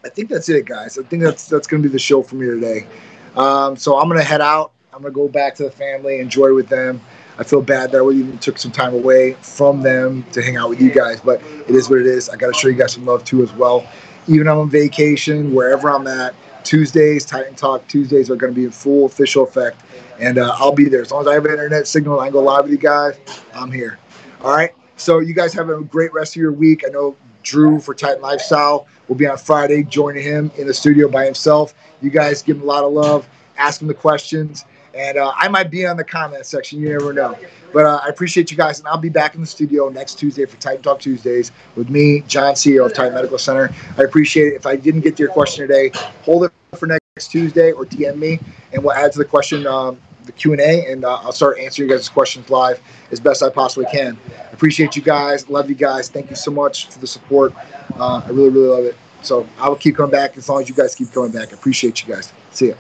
I 0.06 0.08
think 0.08 0.30
that's 0.30 0.48
it, 0.48 0.66
guys. 0.66 0.98
I 0.98 1.04
think 1.04 1.22
that's 1.22 1.46
that's 1.50 1.68
gonna 1.68 1.84
be 1.84 1.90
the 1.90 2.00
show 2.00 2.24
for 2.24 2.36
me 2.36 2.46
today. 2.48 2.88
Um, 3.36 3.76
so 3.76 4.00
I'm 4.00 4.08
gonna 4.08 4.24
head 4.24 4.40
out. 4.40 4.72
I'm 4.94 5.02
gonna 5.02 5.14
go 5.14 5.28
back 5.28 5.56
to 5.56 5.64
the 5.64 5.72
family, 5.72 6.20
enjoy 6.20 6.54
with 6.56 6.70
them. 6.70 7.02
I 7.38 7.44
feel 7.44 7.62
bad 7.62 7.92
that 7.92 8.06
we 8.06 8.20
even 8.20 8.38
took 8.38 8.58
some 8.58 8.72
time 8.72 8.94
away 8.94 9.34
from 9.42 9.82
them 9.82 10.24
to 10.32 10.42
hang 10.42 10.56
out 10.56 10.70
with 10.70 10.80
you 10.80 10.90
guys, 10.90 11.20
but 11.20 11.42
it 11.44 11.76
is 11.76 11.90
what 11.90 12.00
it 12.00 12.06
is. 12.06 12.30
I 12.30 12.38
got 12.38 12.48
to 12.48 12.54
show 12.54 12.70
you 12.70 12.76
guys 12.76 12.94
some 12.94 13.06
love 13.06 13.26
too 13.26 13.44
as 13.44 13.52
well. 13.54 13.86
Even 14.28 14.48
I'm 14.48 14.58
on 14.58 14.70
vacation, 14.70 15.54
wherever 15.54 15.90
I'm 15.90 16.08
at, 16.08 16.34
Tuesdays, 16.64 17.26
Titan 17.26 17.56
Talk 17.56 17.86
Tuesdays 17.88 18.30
are 18.30 18.38
to 18.38 18.52
be 18.52 18.66
in 18.66 18.72
full 18.72 19.06
official 19.06 19.44
effect 19.44 19.82
and 20.20 20.38
uh, 20.38 20.54
I'll 20.58 20.74
be 20.74 20.86
there 20.90 21.02
as 21.02 21.12
long 21.12 21.22
as 21.22 21.28
I 21.28 21.34
have 21.36 21.46
an 21.46 21.52
internet 21.52 21.88
signal. 21.88 22.20
I 22.20 22.26
can 22.28 22.34
go 22.34 22.42
live 22.42 22.64
with 22.64 22.72
you 22.72 22.78
guys. 22.78 23.18
I'm 23.54 23.72
here. 23.72 24.00
All 24.42 24.56
right. 24.56 24.74
So 25.00 25.20
you 25.20 25.34
guys 25.34 25.54
have 25.54 25.70
a 25.70 25.82
great 25.82 26.14
rest 26.14 26.36
of 26.36 26.42
your 26.42 26.52
week. 26.52 26.84
I 26.86 26.90
know 26.90 27.16
Drew 27.44 27.80
for 27.80 27.94
Titan 27.94 28.22
Lifestyle 28.22 28.86
will 29.08 29.16
be 29.16 29.28
on 29.28 29.38
Friday, 29.38 29.84
joining 29.84 30.24
him 30.24 30.52
in 30.58 30.68
the 30.68 30.74
studio 30.74 31.08
by 31.08 31.26
himself. 31.26 31.74
You 32.02 32.10
guys 32.10 32.44
give 32.44 32.58
him 32.58 32.64
a 32.64 32.66
lot 32.66 32.84
of 32.84 32.92
love, 32.92 33.28
ask 33.58 33.82
him 33.82 33.88
the 33.88 33.94
questions, 33.94 34.66
and 34.94 35.18
uh, 35.18 35.32
I 35.36 35.48
might 35.48 35.72
be 35.72 35.86
on 35.86 35.96
the 35.96 36.04
comment 36.04 36.46
section. 36.46 36.82
You 36.82 36.90
never 36.90 37.14
know. 37.14 37.38
But 37.72 37.86
uh, 37.86 38.02
I 38.04 38.10
appreciate 38.10 38.52
you 38.52 38.58
guys, 38.58 38.80
and 38.80 38.88
I'll 38.90 38.98
be 38.98 39.10
back 39.10 39.36
in 39.36 39.42
the 39.42 39.48
studio 39.48 39.88
next 39.88 40.16
Tuesday 40.20 40.46
for 40.46 40.58
Titan 40.58 40.82
Talk 40.82 41.00
Tuesdays 41.00 41.54
with 41.76 41.90
me, 41.90 42.22
John, 42.22 42.56
CEO 42.56 42.86
of 42.86 42.94
Titan 42.94 43.14
Medical 43.14 43.38
Center. 43.38 43.74
I 43.98 44.04
appreciate 44.04 44.48
it. 44.48 44.56
If 44.56 44.66
I 44.66 44.76
didn't 44.76 45.02
get 45.02 45.16
to 45.16 45.24
your 45.24 45.32
question 45.32 45.66
today, 45.66 45.92
hold 46.24 46.44
it 46.44 46.52
for 46.78 46.88
next 46.88 47.30
Tuesday 47.30 47.72
or 47.72 47.86
DM 47.86 48.18
me, 48.18 48.40
and 48.74 48.84
we'll 48.84 48.94
add 48.94 49.14
to 49.14 49.20
the 49.20 49.26
question 49.26 49.66
um, 49.66 50.00
the 50.30 50.40
Q 50.40 50.54
and 50.54 51.06
uh, 51.06 51.16
I'll 51.16 51.32
start 51.32 51.60
answering 51.60 51.90
you 51.90 51.96
guys' 51.96 52.08
questions 52.08 52.50
live 52.50 52.82
as 53.12 53.20
best 53.20 53.42
I 53.44 53.50
possibly 53.50 53.86
can. 53.92 54.18
Appreciate 54.52 54.96
you 54.96 55.02
guys. 55.02 55.50
Love 55.50 55.70
you 55.70 55.76
guys. 55.76 56.10
Thank 56.10 56.30
you 56.30 56.36
so 56.36 56.52
much 56.52 56.88
for 56.88 57.00
the 57.00 57.08
support. 57.08 57.54
Uh, 57.96 58.22
I 58.26 58.30
really, 58.30 58.50
really 58.50 58.68
love 58.68 58.86
it. 58.86 58.98
So 59.22 59.48
I 59.58 59.68
will 59.68 59.76
keep 59.76 59.98
coming 59.98 60.12
back 60.12 60.38
as 60.38 60.48
long 60.48 60.62
as 60.62 60.70
you 60.70 60.76
guys 60.76 60.96
keep 60.96 61.12
coming 61.12 61.32
back. 61.32 61.52
I 61.52 61.56
appreciate 61.56 62.06
you 62.06 62.14
guys. 62.14 62.32
See 62.52 62.70
ya. 62.70 62.76